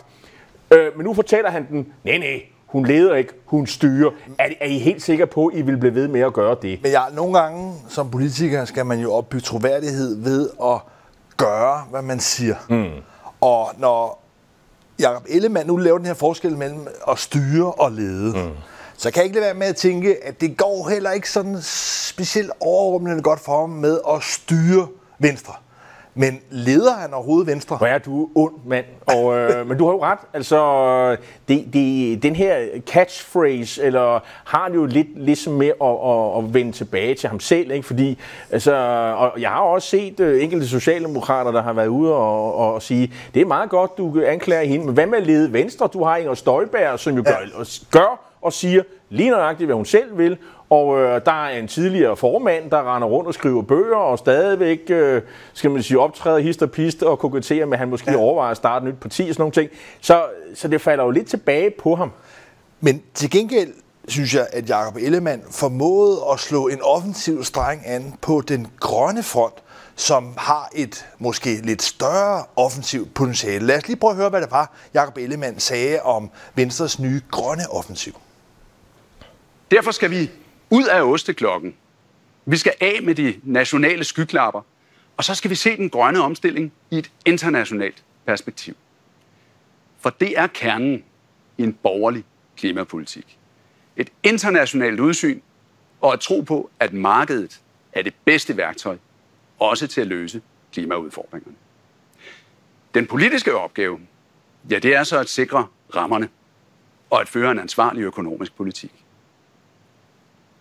Øh, 0.71 0.97
men 0.97 1.05
nu 1.05 1.13
fortæller 1.13 1.49
han 1.49 1.67
den, 1.69 1.93
nej, 2.03 2.17
nej, 2.17 2.41
hun 2.73 2.85
leder 2.85 3.15
ikke, 3.15 3.33
hun 3.45 3.67
styrer. 3.67 4.11
Er, 4.39 4.49
er 4.61 4.65
I 4.65 4.77
helt 4.79 5.01
sikre 5.01 5.27
på, 5.27 5.47
at 5.47 5.57
I 5.57 5.61
vil 5.61 5.77
blive 5.77 5.95
ved 5.95 6.07
med 6.07 6.21
at 6.21 6.33
gøre 6.33 6.55
det? 6.61 6.79
Men 6.83 6.91
ja, 6.91 7.01
nogle 7.13 7.39
gange 7.39 7.73
som 7.89 8.11
politiker 8.11 8.65
skal 8.65 8.85
man 8.85 8.99
jo 8.99 9.13
opbygge 9.13 9.43
troværdighed 9.43 10.23
ved 10.23 10.49
at 10.63 10.79
gøre, 11.37 11.83
hvad 11.89 12.01
man 12.01 12.19
siger. 12.19 12.55
Mm. 12.69 13.01
Og 13.41 13.69
når 13.77 14.23
Jacob 14.99 15.23
Ellemann 15.29 15.67
nu 15.67 15.77
laver 15.77 15.97
den 15.97 16.07
her 16.07 16.13
forskel 16.13 16.57
mellem 16.57 16.87
at 17.09 17.19
styre 17.19 17.71
og 17.71 17.91
lede, 17.91 18.37
mm. 18.37 18.51
så 18.97 19.11
kan 19.11 19.17
jeg 19.17 19.25
ikke 19.25 19.35
lade 19.35 19.45
være 19.45 19.53
med 19.53 19.67
at 19.67 19.75
tænke, 19.75 20.23
at 20.23 20.41
det 20.41 20.57
går 20.57 20.89
heller 20.89 21.11
ikke 21.11 21.31
sådan 21.31 21.57
specielt 21.61 22.51
overrumlende 22.59 23.23
godt 23.23 23.39
for 23.39 23.59
ham 23.59 23.69
med 23.69 23.99
at 24.15 24.23
styre 24.23 24.87
Venstre. 25.19 25.53
Men 26.15 26.41
leder 26.49 26.93
han 26.93 27.13
overhovedet 27.13 27.47
Venstre? 27.47 27.77
Hvor 27.77 27.87
er 27.87 27.97
du 27.97 28.29
ond 28.35 28.53
mand. 28.65 28.85
Og, 29.05 29.37
øh, 29.37 29.49
men 29.67 29.77
du 29.77 29.85
har 29.85 29.91
jo 29.91 30.03
ret. 30.03 30.19
Altså, 30.33 31.17
det, 31.47 31.65
det, 31.73 32.23
den 32.23 32.35
her 32.35 32.57
catchphrase, 32.87 33.83
eller 33.83 34.19
har 34.45 34.67
det 34.67 34.75
jo 34.75 34.85
lidt 34.85 35.07
ligesom 35.15 35.53
med 35.53 35.71
at, 35.81 35.87
at, 35.87 36.37
at 36.37 36.53
vende 36.53 36.71
tilbage 36.71 37.15
til 37.15 37.29
ham 37.29 37.39
selv, 37.39 37.71
ikke? 37.71 37.87
Fordi, 37.87 38.19
altså, 38.51 38.75
og 39.17 39.41
jeg 39.41 39.49
har 39.49 39.59
også 39.61 39.87
set 39.87 40.19
øh, 40.19 40.43
enkelte 40.43 40.67
socialdemokrater, 40.67 41.51
der 41.51 41.61
har 41.61 41.73
været 41.73 41.87
ude 41.87 42.13
og, 42.13 42.55
og 42.55 42.81
sige, 42.81 43.13
det 43.33 43.41
er 43.41 43.45
meget 43.45 43.69
godt, 43.69 43.97
du 43.97 44.23
anklager 44.25 44.63
hende, 44.63 44.85
men 44.85 44.93
hvad 44.93 45.07
med 45.07 45.17
at 45.17 45.27
lede 45.27 45.53
Venstre? 45.53 45.89
Du 45.93 46.03
har 46.03 46.17
Inger 46.17 46.33
Støjberg, 46.33 46.99
som 46.99 47.15
jo 47.15 47.23
ja. 47.25 47.31
gør, 47.31 47.63
gør 47.91 48.32
og 48.43 48.53
siger 48.53 48.83
lige 49.09 49.29
nøjagtigt, 49.29 49.67
hvad 49.67 49.75
hun 49.75 49.85
selv 49.85 50.17
vil, 50.17 50.37
og 50.69 50.99
øh, 50.99 51.21
der 51.25 51.45
er 51.45 51.59
en 51.59 51.67
tidligere 51.67 52.17
formand, 52.17 52.71
der 52.71 52.95
render 52.95 53.07
rundt 53.07 53.27
og 53.27 53.33
skriver 53.33 53.61
bøger, 53.61 53.95
og 53.95 54.19
stadigvæk, 54.19 54.79
øh, 54.89 55.21
skal 55.53 55.71
man 55.71 55.83
sige, 55.83 55.99
optræder 55.99 56.39
hist 56.39 56.61
og 56.61 56.71
pist 56.71 57.03
og 57.03 57.19
koketterer 57.19 57.65
med, 57.65 57.73
at 57.73 57.79
han 57.79 57.89
måske 57.89 58.11
ja. 58.11 58.17
overvejer 58.17 58.51
at 58.51 58.57
starte 58.57 58.87
et 58.87 58.93
nyt 58.93 58.99
parti 59.01 59.21
og 59.21 59.27
sådan 59.27 59.41
nogle 59.41 59.51
ting. 59.51 59.69
Så, 60.01 60.25
så 60.55 60.67
det 60.67 60.81
falder 60.81 61.03
jo 61.03 61.09
lidt 61.09 61.27
tilbage 61.27 61.69
på 61.79 61.95
ham. 61.95 62.11
Men 62.81 63.01
til 63.13 63.29
gengæld 63.29 63.73
synes 64.07 64.35
jeg, 64.35 64.47
at 64.51 64.69
Jacob 64.69 64.95
Ellemann 64.95 65.41
formåede 65.51 66.17
at 66.33 66.39
slå 66.39 66.67
en 66.67 66.81
offensiv 66.81 67.43
streng 67.43 67.81
an 67.85 68.13
på 68.21 68.41
den 68.47 68.67
grønne 68.79 69.23
front, 69.23 69.53
som 69.95 70.33
har 70.37 70.69
et 70.75 71.05
måske 71.19 71.55
lidt 71.55 71.81
større 71.81 72.43
offensivt 72.55 73.13
potentiale. 73.13 73.65
Lad 73.65 73.77
os 73.77 73.87
lige 73.87 73.97
prøve 73.97 74.11
at 74.11 74.17
høre, 74.17 74.29
hvad 74.29 74.41
det 74.41 74.51
var, 74.51 74.71
Jacob 74.93 75.17
Ellemann 75.17 75.59
sagde 75.59 76.01
om 76.01 76.29
Venstres 76.55 76.99
nye 76.99 77.21
grønne 77.31 77.63
offensiv. 77.71 78.13
Derfor 79.73 79.91
skal 79.91 80.11
vi 80.11 80.29
ud 80.69 80.85
af 80.85 81.01
osteklokken. 81.01 81.75
Vi 82.45 82.57
skal 82.57 82.73
af 82.81 82.99
med 83.03 83.15
de 83.15 83.39
nationale 83.43 84.03
skyklapper, 84.03 84.61
og 85.17 85.23
så 85.23 85.35
skal 85.35 85.49
vi 85.49 85.55
se 85.55 85.77
den 85.77 85.89
grønne 85.89 86.19
omstilling 86.19 86.73
i 86.91 86.97
et 86.97 87.11
internationalt 87.25 88.03
perspektiv. 88.25 88.75
For 89.99 90.09
det 90.09 90.39
er 90.39 90.47
kernen 90.47 91.03
i 91.57 91.63
en 91.63 91.73
borgerlig 91.73 92.23
klimapolitik. 92.57 93.37
Et 93.97 94.09
internationalt 94.23 94.99
udsyn 94.99 95.41
og 96.01 96.13
at 96.13 96.19
tro 96.19 96.41
på, 96.41 96.69
at 96.79 96.93
markedet 96.93 97.61
er 97.93 98.01
det 98.01 98.13
bedste 98.25 98.57
værktøj, 98.57 98.97
også 99.59 99.87
til 99.87 100.01
at 100.01 100.07
løse 100.07 100.41
klimaudfordringerne. 100.73 101.55
Den 102.93 103.07
politiske 103.07 103.55
opgave, 103.55 103.99
ja, 104.69 104.79
det 104.79 104.95
er 104.95 105.03
så 105.03 105.19
at 105.19 105.29
sikre 105.29 105.67
rammerne 105.95 106.29
og 107.09 107.21
at 107.21 107.29
føre 107.29 107.51
en 107.51 107.59
ansvarlig 107.59 108.01
økonomisk 108.01 108.55
politik. 108.55 109.02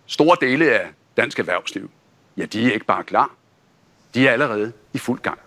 Store 0.06 0.36
dele 0.40 0.80
af 0.80 0.90
dansk 1.16 1.38
erhvervsliv, 1.38 1.90
ja, 2.36 2.44
de 2.44 2.68
er 2.68 2.72
ikke 2.72 2.86
bare 2.86 3.04
klar. 3.04 3.34
De 4.14 4.28
er 4.28 4.32
allerede 4.32 4.72
i 4.92 4.98
fuld 4.98 5.20
gang. 5.20 5.38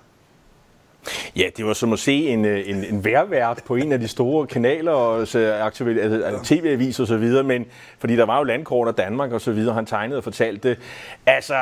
Ja, 1.35 1.49
det 1.57 1.65
var 1.65 1.73
som 1.73 1.93
at 1.93 1.99
se 1.99 2.27
en, 2.27 2.45
øh, 2.45 2.69
en, 2.69 2.85
en 2.85 3.05
værvært 3.05 3.61
på 3.65 3.75
en 3.75 3.91
af 3.91 3.99
de 3.99 4.07
store 4.07 4.47
kanaler, 4.47 4.91
og 4.91 5.19
altså, 5.19 6.39
tv-aviser 6.43 7.03
og 7.03 7.07
så 7.07 7.17
videre, 7.17 7.43
men 7.43 7.65
fordi 7.99 8.15
der 8.15 8.25
var 8.25 8.37
jo 8.37 8.43
landkort 8.43 8.87
af 8.87 8.93
Danmark 8.93 9.31
og 9.31 9.41
så 9.41 9.51
videre, 9.51 9.73
han 9.75 9.85
tegnede 9.85 10.17
og 10.17 10.23
fortalte. 10.23 10.69
Det. 10.69 10.79
Altså, 11.25 11.55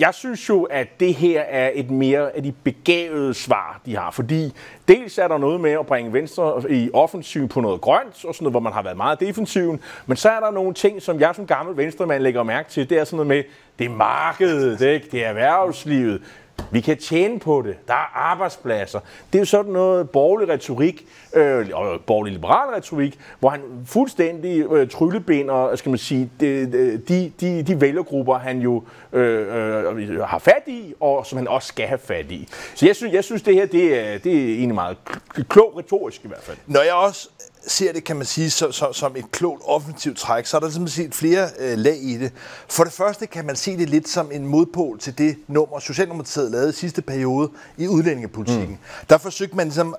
jeg 0.00 0.14
synes 0.14 0.48
jo, 0.48 0.62
at 0.62 1.00
det 1.00 1.14
her 1.14 1.40
er 1.40 1.70
et 1.74 1.90
mere 1.90 2.36
af 2.36 2.42
de 2.42 2.52
begavede 2.52 3.34
svar, 3.34 3.80
de 3.86 3.96
har, 3.96 4.10
fordi 4.10 4.52
dels 4.88 5.18
er 5.18 5.28
der 5.28 5.38
noget 5.38 5.60
med 5.60 5.70
at 5.70 5.86
bringe 5.86 6.12
Venstre 6.12 6.62
i 6.70 6.90
offensiv 6.92 7.48
på 7.48 7.60
noget 7.60 7.80
grønt, 7.80 8.24
og 8.24 8.34
sådan 8.34 8.44
noget, 8.44 8.52
hvor 8.52 8.60
man 8.60 8.72
har 8.72 8.82
været 8.82 8.96
meget 8.96 9.20
defensiv, 9.20 9.78
men 10.06 10.16
så 10.16 10.30
er 10.30 10.40
der 10.40 10.50
nogle 10.50 10.74
ting, 10.74 11.02
som 11.02 11.20
jeg 11.20 11.34
som 11.34 11.46
gammel 11.46 11.76
venstremand 11.76 12.22
lægger 12.22 12.42
mærke 12.42 12.70
til, 12.70 12.90
det 12.90 12.98
er 12.98 13.04
sådan 13.04 13.16
noget 13.16 13.28
med, 13.28 13.42
det 13.78 13.84
er 13.84 13.90
markedet, 13.90 14.78
det 14.78 14.94
er, 14.94 15.00
det 15.12 15.24
er 15.24 15.28
erhvervslivet, 15.28 16.22
vi 16.70 16.80
kan 16.80 16.96
tjene 16.96 17.38
på 17.38 17.62
det. 17.62 17.76
Der 17.88 17.94
er 17.94 18.16
arbejdspladser. 18.16 19.00
Det 19.32 19.38
er 19.38 19.40
jo 19.40 19.44
sådan 19.44 19.72
noget 19.72 20.10
borgerlig 20.10 20.48
retorik, 20.48 21.06
øh, 21.34 21.68
borgerlig 22.06 22.32
liberal 22.32 22.74
retorik, 22.74 23.18
hvor 23.40 23.48
han 23.48 23.60
fuldstændig 23.86 24.60
øh, 24.70 24.88
tryllebinder, 24.88 25.76
skal 25.76 25.90
man 25.90 25.98
sige, 25.98 26.30
de, 26.40 26.72
de, 27.08 27.32
de, 27.40 27.62
de 27.62 27.80
vælgergrupper, 27.80 28.38
han 28.38 28.58
jo 28.58 28.82
øh, 29.12 29.86
øh, 29.86 30.20
har 30.20 30.38
fat 30.38 30.62
i, 30.66 30.94
og 31.00 31.26
som 31.26 31.38
han 31.38 31.48
også 31.48 31.68
skal 31.68 31.86
have 31.86 31.98
fat 31.98 32.30
i. 32.30 32.48
Så 32.74 32.86
jeg 32.86 32.96
synes, 32.96 33.14
jeg 33.14 33.24
synes 33.24 33.42
det 33.42 33.54
her, 33.54 33.66
det 33.66 33.98
er, 33.98 34.18
det 34.18 34.34
er 34.34 34.54
egentlig 34.54 34.74
meget 34.74 34.96
klog 35.48 35.78
retorisk 35.78 36.24
i 36.24 36.28
hvert 36.28 36.42
fald. 36.42 36.56
Når 36.66 36.82
jeg 36.82 36.94
også 36.94 37.28
ser 37.66 37.92
det, 37.92 38.04
kan 38.04 38.16
man 38.16 38.26
sige, 38.26 38.50
så, 38.50 38.72
så, 38.72 38.92
som 38.92 39.16
et 39.16 39.30
klogt 39.32 39.62
offensivt 39.64 40.18
træk, 40.18 40.46
så 40.46 40.56
er 40.56 40.60
der 40.60 40.70
simpelthen 40.70 41.04
set 41.04 41.14
flere 41.14 41.48
øh, 41.58 41.78
lag 41.78 41.98
i 42.02 42.16
det. 42.16 42.32
For 42.68 42.84
det 42.84 42.92
første 42.92 43.26
kan 43.26 43.46
man 43.46 43.56
se 43.56 43.76
det 43.76 43.90
lidt 43.90 44.08
som 44.08 44.30
en 44.32 44.46
modpol 44.46 44.98
til 44.98 45.18
det 45.18 45.36
nummer, 45.48 45.78
Socialdemokratiet 45.78 46.50
lavede 46.50 46.68
i 46.68 46.72
sidste 46.72 47.02
periode 47.02 47.50
i 47.76 47.88
udlændingepolitikken. 47.88 48.70
Mm. 48.70 49.06
Der 49.08 49.18
forsøgte 49.18 49.56
man 49.56 49.66
ligesom 49.66 49.96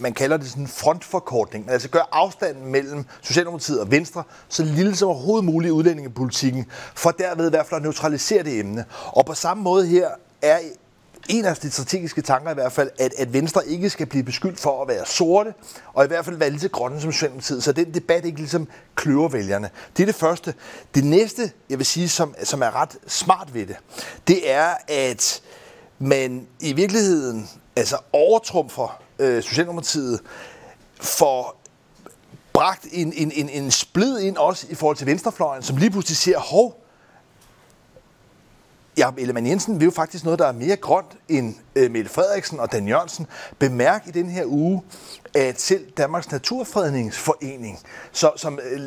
man 0.00 0.12
kalder 0.12 0.36
det 0.36 0.48
sådan 0.48 0.62
en 0.62 0.68
frontforkortning, 0.68 1.70
altså 1.70 1.88
gør 1.88 2.08
afstanden 2.12 2.72
mellem 2.72 3.04
Socialdemokratiet 3.22 3.80
og 3.80 3.90
Venstre 3.90 4.22
så 4.48 4.64
lille 4.64 4.96
som 4.96 5.08
overhovedet 5.08 5.44
muligt 5.44 5.68
i 5.68 5.72
udlændingepolitikken, 5.72 6.66
for 6.94 7.10
derved 7.10 7.46
i 7.46 7.50
hvert 7.50 7.66
fald 7.66 7.78
at 7.78 7.82
neutralisere 7.82 8.42
det 8.42 8.58
emne. 8.58 8.84
Og 9.06 9.26
på 9.26 9.34
samme 9.34 9.62
måde 9.62 9.86
her 9.86 10.08
er 10.42 10.58
en 11.28 11.44
af 11.44 11.56
de 11.56 11.70
strategiske 11.70 12.22
tanker 12.22 12.50
i 12.50 12.54
hvert 12.54 12.72
fald, 12.72 12.90
at, 12.98 13.14
at 13.18 13.32
Venstre 13.32 13.68
ikke 13.68 13.90
skal 13.90 14.06
blive 14.06 14.24
beskyldt 14.24 14.60
for 14.60 14.82
at 14.82 14.88
være 14.88 15.06
sorte, 15.06 15.54
og 15.92 16.04
i 16.04 16.08
hvert 16.08 16.24
fald 16.24 16.36
være 16.36 16.50
lige 16.50 16.60
så 16.60 16.68
grønne 16.68 17.00
som 17.00 17.12
Socialdemokratiet, 17.12 17.64
så 17.64 17.72
den 17.72 17.94
debat 17.94 18.24
ikke 18.24 18.38
ligesom 18.38 18.68
kløver 18.94 19.28
vælgerne. 19.28 19.70
Det 19.96 20.02
er 20.02 20.06
det 20.06 20.14
første. 20.14 20.54
Det 20.94 21.04
næste, 21.04 21.52
jeg 21.70 21.78
vil 21.78 21.86
sige, 21.86 22.08
som, 22.08 22.34
som 22.42 22.62
er 22.62 22.76
ret 22.76 22.96
smart 23.06 23.54
ved 23.54 23.66
det, 23.66 23.76
det 24.28 24.50
er, 24.50 24.74
at 24.88 25.42
man 25.98 26.46
i 26.60 26.72
virkeligheden 26.72 27.48
altså 27.76 27.98
overtrumfer 28.12 29.02
øh, 29.18 29.42
Socialdemokratiet 29.42 30.20
for 31.00 31.56
bragt 32.52 32.86
en, 32.92 33.12
en, 33.12 33.32
en, 33.34 33.48
en 33.48 33.70
splid 33.70 34.18
ind 34.18 34.36
også 34.36 34.66
i 34.70 34.74
forhold 34.74 34.96
til 34.96 35.06
venstrefløjen, 35.06 35.62
som 35.62 35.76
lige 35.76 35.90
pludselig 35.90 36.16
siger, 36.16 36.38
hov, 36.38 36.84
Jacob 38.98 39.18
Ellemann 39.18 39.46
Jensen 39.46 39.80
vil 39.80 39.84
jo 39.84 39.90
faktisk 39.90 40.24
noget, 40.24 40.38
der 40.38 40.46
er 40.46 40.52
mere 40.52 40.76
grønt 40.76 41.16
end 41.28 41.54
øh, 41.76 41.90
Mette 41.90 42.10
Frederiksen 42.10 42.60
og 42.60 42.72
Dan 42.72 42.88
Jørgensen. 42.88 43.26
Bemærk 43.58 44.06
i 44.06 44.10
den 44.10 44.30
her 44.30 44.44
uge, 44.46 44.82
selv 45.56 45.86
Danmarks 45.96 46.30
Naturfredningsforening, 46.30 47.78
så, 48.12 48.30
som 48.36 48.58
øh, 48.72 48.80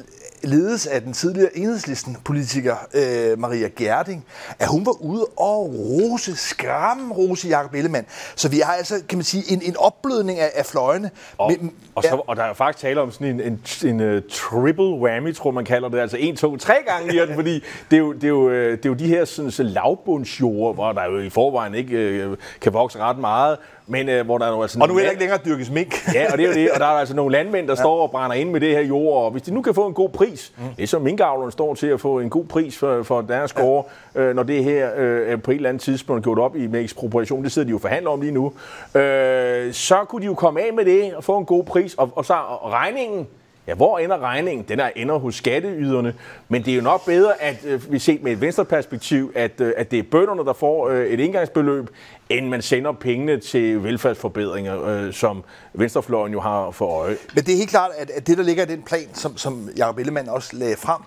ledes 0.44 0.88
af 0.88 1.02
den 1.02 1.14
tidligere 1.14 1.58
enhedslisten-politiker 1.58 2.76
øh, 2.94 3.40
Maria 3.40 3.68
Gerding, 3.76 4.26
at 4.60 4.68
hun 4.68 4.86
var 4.86 5.02
ude 5.02 5.26
og 5.38 5.76
rose, 5.76 6.36
skræmme 6.36 7.14
rose 7.14 7.48
Jacob 7.48 7.74
Ellemann. 7.74 8.08
Så 8.36 8.50
vi 8.50 8.60
har 8.60 8.74
altså, 8.74 9.02
kan 9.10 9.18
man 9.18 9.24
sige, 9.26 9.54
en, 9.54 9.62
en 9.62 9.78
opblødning 9.78 10.40
af, 10.40 10.52
af 10.56 10.66
fløjene. 10.66 11.12
Og, 11.38 11.52
Men, 11.52 11.74
og, 11.96 12.04
så, 12.04 12.22
og 12.28 12.36
der 12.36 12.44
er 12.44 12.54
faktisk 12.54 12.82
tale 12.82 13.02
om 13.02 13.12
sådan 13.12 13.28
en, 13.28 13.42
en, 13.42 13.62
en, 14.02 14.16
uh, 14.16 14.22
triple 14.32 14.94
whammy, 14.94 15.36
tror 15.36 15.52
man 15.52 15.66
kalder 15.66 15.90
det. 15.90 16.00
Altså 16.00 16.18
en, 16.18 16.36
to, 16.36 16.58
tre 16.58 16.76
gange 16.88 17.16
i 17.16 17.20
den, 17.20 17.36
fordi 17.36 17.54
det 17.92 17.98
er 17.98 18.02
jo, 18.02 18.14
det 18.14 18.24
er 18.24 18.28
jo, 18.28 18.50
øh, 18.50 18.78
det 18.78 18.86
er 18.86 18.90
jo 18.90 18.96
de 18.96 19.08
her 19.08 19.26
sådan, 19.26 19.52
så 19.52 19.64
lavbundsjord, 19.64 20.76
hvor 20.76 20.92
der 20.92 21.06
jo 21.06 21.20
i 21.20 21.30
forvejen 21.30 21.76
ikke 21.76 21.98
øh, 21.98 22.38
kan 22.62 22.74
vokse 22.74 23.00
ret 23.00 23.18
meget, 23.18 23.58
men 23.88 24.10
øh, 24.10 24.26
hvor 24.26 24.38
der 24.38 24.46
er 24.46 24.52
jo 24.52 24.62
altså... 24.62 24.80
Og 24.82 24.88
nu 24.88 24.98
er 24.98 25.02
der 25.02 25.10
ikke 25.10 25.20
længere 25.20 25.40
dyrkes 25.46 25.70
mink. 25.70 25.96
ja, 26.16 26.32
og 26.32 26.38
det 26.38 26.44
er 26.44 26.48
jo 26.48 26.54
det. 26.54 26.72
Og 26.72 26.80
der 26.80 26.86
er 26.86 26.90
altså 26.90 27.16
nogle 27.16 27.32
landmænd, 27.32 27.68
der 27.68 27.74
ja. 27.74 27.82
står 27.82 28.02
og 28.02 28.12
brænder 28.12 28.36
ind 28.36 28.50
med 28.50 28.60
det 28.60 28.70
her 28.70 28.82
jord, 28.82 29.24
og 29.24 29.32
hvis 29.32 29.42
de 29.42 29.54
nu 29.54 29.62
kan 29.62 29.74
få 29.74 29.88
en 29.88 29.94
god 29.94 30.10
pris, 30.10 30.54
mm. 30.58 30.64
det 30.78 30.84
er 30.84 30.88
så 30.88 31.00
minkavlerne 31.00 31.52
står 31.52 31.74
til 31.74 31.88
at 31.88 32.00
få 32.00 32.20
en 32.20 32.30
god 32.30 32.46
pris 32.46 32.78
for, 32.78 33.04
for 33.04 33.22
deres 33.22 33.54
gårde, 33.54 33.88
ja. 34.16 34.22
øh, 34.22 34.36
når 34.36 34.44
det 34.44 34.64
her 34.64 34.90
øh, 34.98 35.42
på 35.42 35.52
et 35.52 35.56
eller 35.56 35.70
andet 35.70 35.82
tidspunkt 35.82 36.24
gjort 36.24 36.40
op 36.40 36.56
i 36.56 36.68
med 36.68 36.82
ekspropriation, 36.82 37.44
det 37.44 37.52
sidder 37.52 37.66
de 37.66 37.72
jo 37.72 37.78
forhandler 37.78 38.10
om 38.12 38.22
lige 38.22 38.34
nu, 38.34 38.54
øh, 38.96 39.74
så 39.74 40.06
kunne 40.10 40.22
de 40.22 40.26
jo 40.26 40.34
komme 40.34 40.62
af 40.62 40.74
med 40.74 40.86
det 40.86 41.16
og 41.16 41.24
få 41.24 41.38
en 41.38 41.46
god 41.46 41.64
pris, 41.64 41.94
og, 41.94 42.12
og 42.16 42.26
så 42.26 42.34
og 42.34 42.72
regningen, 42.72 43.28
Ja, 43.68 43.74
hvor 43.74 44.00
ender 44.00 44.20
regningen? 44.20 44.66
Den 44.70 44.80
er 44.80 44.90
ender 44.96 45.18
hos 45.18 45.36
skatteyderne. 45.36 46.14
Men 46.50 46.64
det 46.66 46.72
er 46.72 46.76
jo 46.76 46.82
nok 46.82 47.06
bedre, 47.06 47.42
at 47.42 47.66
øh, 47.66 47.92
vi 47.92 48.00
set 48.00 48.24
med 48.24 48.32
et 48.32 48.42
venstreperspektiv, 48.42 49.32
at, 49.36 49.62
øh, 49.62 49.74
at 49.78 49.92
det 49.92 50.00
er 50.00 50.04
bønderne, 50.04 50.46
der 50.46 50.54
får 50.54 50.90
øh, 50.90 51.06
et 51.06 51.20
indgangsbeløb, 51.20 51.90
end 52.30 52.48
man 52.48 52.62
sender 52.62 52.92
pengene 52.92 53.40
til 53.40 53.84
velfærdsforbedringer, 53.84 54.86
øh, 54.86 55.14
som 55.14 55.44
venstrefløjen 55.74 56.34
jo 56.34 56.40
har 56.40 56.72
for 56.72 56.86
øje. 56.86 57.18
Men 57.36 57.44
det 57.44 57.54
er 57.54 57.58
helt 57.58 57.70
klart, 57.70 57.92
at, 57.98 58.10
at 58.10 58.28
det, 58.28 58.38
der 58.38 58.44
ligger 58.44 58.64
i 58.64 58.68
den 58.68 58.82
plan, 58.82 59.08
som, 59.14 59.38
som 59.38 59.70
Jacob 59.78 59.98
Ellemann 59.98 60.30
også 60.30 60.56
lagde 60.56 60.76
frem, 60.78 61.02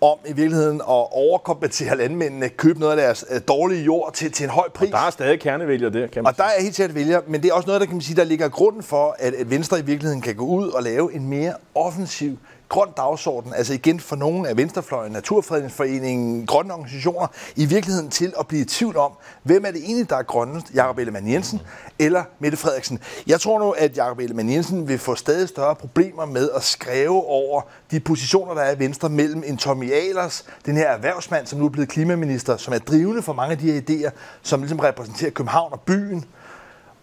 om 0.00 0.18
i 0.28 0.32
virkeligheden 0.32 0.80
at 0.80 1.06
overkompensere 1.12 1.96
landmændene, 1.96 2.48
købe 2.48 2.80
noget 2.80 2.92
af 2.92 3.04
deres 3.04 3.24
øh, 3.30 3.40
dårlige 3.48 3.82
jord 3.84 4.12
til, 4.14 4.32
til 4.32 4.44
en 4.44 4.50
høj 4.50 4.68
pris. 4.74 4.92
Og 4.92 4.98
der 4.98 5.06
er 5.06 5.10
stadig 5.10 5.40
kernevælger 5.40 5.88
der, 5.88 6.06
kan 6.06 6.22
man 6.22 6.26
Og 6.26 6.34
sige. 6.34 6.44
der 6.44 6.50
er 6.58 6.62
helt 6.62 6.74
sikkert 6.76 6.94
vælger, 6.94 7.20
men 7.26 7.42
det 7.42 7.50
er 7.50 7.54
også 7.54 7.66
noget, 7.66 7.80
der 7.80 7.86
kan 7.86 7.94
man 7.94 8.02
sige, 8.02 8.16
der 8.16 8.24
ligger 8.24 8.48
grunden 8.48 8.82
for, 8.82 9.16
at, 9.18 9.34
at 9.34 9.50
Venstre 9.50 9.78
i 9.78 9.82
virkeligheden 9.82 10.20
kan 10.22 10.34
gå 10.34 10.44
ud 10.44 10.68
og 10.68 10.82
lave 10.82 11.14
en 11.14 11.28
mere 11.28 11.54
offensiv 11.74 12.38
grøn 12.68 12.88
dagsorden, 12.96 13.54
altså 13.54 13.74
igen 13.74 14.00
for 14.00 14.16
nogle 14.16 14.48
af 14.48 14.56
Venstrefløjen, 14.56 15.12
Naturfredningsforeningen, 15.12 16.46
grønne 16.46 16.72
organisationer, 16.72 17.26
i 17.56 17.64
virkeligheden 17.64 18.10
til 18.10 18.32
at 18.40 18.46
blive 18.46 18.62
i 18.62 18.64
tvivl 18.64 18.96
om, 18.96 19.12
hvem 19.42 19.64
er 19.64 19.70
det 19.70 19.82
egentlig, 19.84 20.10
der 20.10 20.16
er 20.16 20.22
grønnest, 20.22 20.70
Jakob 20.74 20.98
Ellemann 20.98 21.32
Jensen 21.32 21.60
eller 21.98 22.24
Mette 22.38 22.58
Frederiksen. 22.58 22.98
Jeg 23.26 23.40
tror 23.40 23.58
nu, 23.58 23.70
at 23.70 23.96
Jakob 23.96 24.18
Ellemann 24.18 24.52
Jensen 24.52 24.88
vil 24.88 24.98
få 24.98 25.14
stadig 25.14 25.48
større 25.48 25.74
problemer 25.74 26.26
med 26.26 26.50
at 26.56 26.62
skrive 26.62 27.24
over 27.26 27.62
de 27.90 28.00
positioner, 28.00 28.54
der 28.54 28.62
er 28.62 28.74
i 28.74 28.78
Venstre 28.78 29.08
mellem 29.08 29.42
en 29.46 29.56
Tommy 29.56 29.92
Ahlers, 29.92 30.44
den 30.66 30.76
her 30.76 30.88
erhvervsmand, 30.88 31.46
som 31.46 31.58
nu 31.58 31.64
er 31.64 31.70
blevet 31.70 31.88
klimaminister, 31.88 32.56
som 32.56 32.74
er 32.74 32.78
drivende 32.78 33.22
for 33.22 33.32
mange 33.32 33.52
af 33.52 33.58
de 33.58 33.72
her 33.72 33.80
idéer, 33.80 34.10
som 34.42 34.60
ligesom 34.60 34.78
repræsenterer 34.78 35.30
København 35.30 35.72
og 35.72 35.80
byen, 35.80 36.24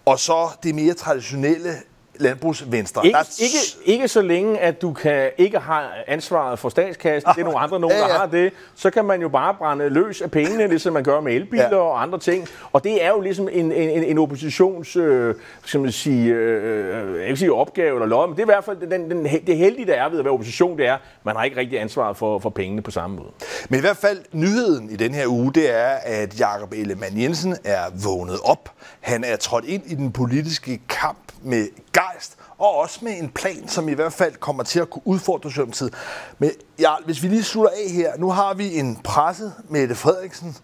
og 0.06 0.20
så 0.20 0.50
det 0.64 0.76
mere 0.76 0.94
traditionelle 0.94 1.76
landbrugsvenstre. 2.20 3.06
Ikke, 3.06 3.18
der... 3.18 3.42
ikke, 3.42 3.92
ikke 3.94 4.08
så 4.08 4.22
længe, 4.22 4.60
at 4.60 4.82
du 4.82 4.94
kan 4.94 5.30
ikke 5.38 5.60
har 5.60 5.94
ansvaret 6.08 6.60
for 6.60 6.70
statskassen, 6.70 7.32
det 7.36 7.40
er 7.40 7.44
nogle 7.44 7.60
andre, 7.60 7.80
nogen, 7.80 7.98
ja, 7.98 8.04
ja. 8.08 8.14
der 8.14 8.20
har 8.20 8.26
det, 8.26 8.54
så 8.76 8.90
kan 8.90 9.06
man 9.06 9.22
jo 9.22 9.30
bare 9.30 9.54
brænde 9.54 9.90
løs 9.90 10.22
af 10.22 10.32
pengene, 10.32 10.68
ligesom 10.76 10.94
man 10.94 11.04
gør 11.04 11.22
med 11.22 11.34
elbiler 11.34 11.68
ja. 11.72 11.78
og 11.78 12.02
andre 12.02 12.20
ting. 12.20 12.48
Og 12.72 12.84
det 12.84 13.06
er 13.06 13.10
jo 13.10 13.22
ligesom 13.22 13.50
en, 13.52 13.72
en, 13.72 14.04
en 14.04 14.18
oppositions, 14.18 14.96
øh, 14.96 15.36
skal 15.66 15.80
man 15.80 15.92
sige, 15.92 16.34
øh, 16.34 17.20
jeg 17.20 17.30
vil 17.30 17.38
sige 17.38 17.54
opgave 17.54 17.96
eller 17.96 18.06
lov, 18.06 18.28
men 18.28 18.36
det 18.36 18.42
er 18.42 18.46
i 18.46 18.54
hvert 18.54 18.64
fald 18.64 18.90
den, 18.92 19.12
den, 19.12 19.26
det 19.48 19.58
heldige, 19.58 19.86
der 19.86 19.94
er 19.94 20.10
ved 20.10 20.20
at 20.20 20.26
være 20.26 20.34
opposition, 20.34 20.78
det 20.78 20.88
er, 20.88 20.98
man 21.24 21.36
har 21.36 21.44
ikke 21.44 21.58
rigtig 21.58 21.82
ansvaret 21.82 22.18
for, 22.18 22.40
for 22.40 22.50
pengene 22.50 22.82
på 22.82 22.92
samme 22.92 23.16
måde. 23.16 23.30
Men 23.70 23.78
i 23.78 23.82
hvert 23.82 23.98
fald 23.98 24.20
nyheden 24.32 24.90
i 24.90 24.96
den 24.96 25.14
her 25.14 25.28
uge, 25.28 25.54
det 25.54 25.76
er, 25.76 25.98
at 26.04 26.40
Jakob 26.40 26.74
Ellemann 26.74 27.22
Jensen 27.22 27.56
er 27.64 27.82
vågnet 28.04 28.40
op. 28.44 28.70
Han 29.00 29.24
er 29.24 29.36
trådt 29.36 29.66
ind 29.66 29.84
i 29.86 29.96
den 29.96 30.12
politiske 30.12 30.82
kamp 30.90 31.18
med 31.42 31.68
gejst, 31.96 32.36
og 32.58 32.76
også 32.76 33.00
med 33.02 33.18
en 33.18 33.30
plan, 33.30 33.68
som 33.68 33.90
i 33.90 33.94
hvert 33.94 34.14
fald 34.14 34.36
kommer 34.36 34.64
til 34.64 34.80
at 34.80 34.90
kunne 34.90 35.02
udfordre 35.06 35.50
Socialdemokratiet. 35.50 35.94
Men 36.40 36.52
ja, 36.80 36.94
hvis 37.06 37.24
vi 37.24 37.28
lige 37.28 37.44
slutter 37.44 37.72
af 37.72 37.92
her, 37.92 38.18
nu 38.18 38.32
har 38.32 38.54
vi 38.54 38.80
en 38.80 39.00
presset 39.04 39.54
Mette 39.70 39.96
Frederiksen, 39.96 40.58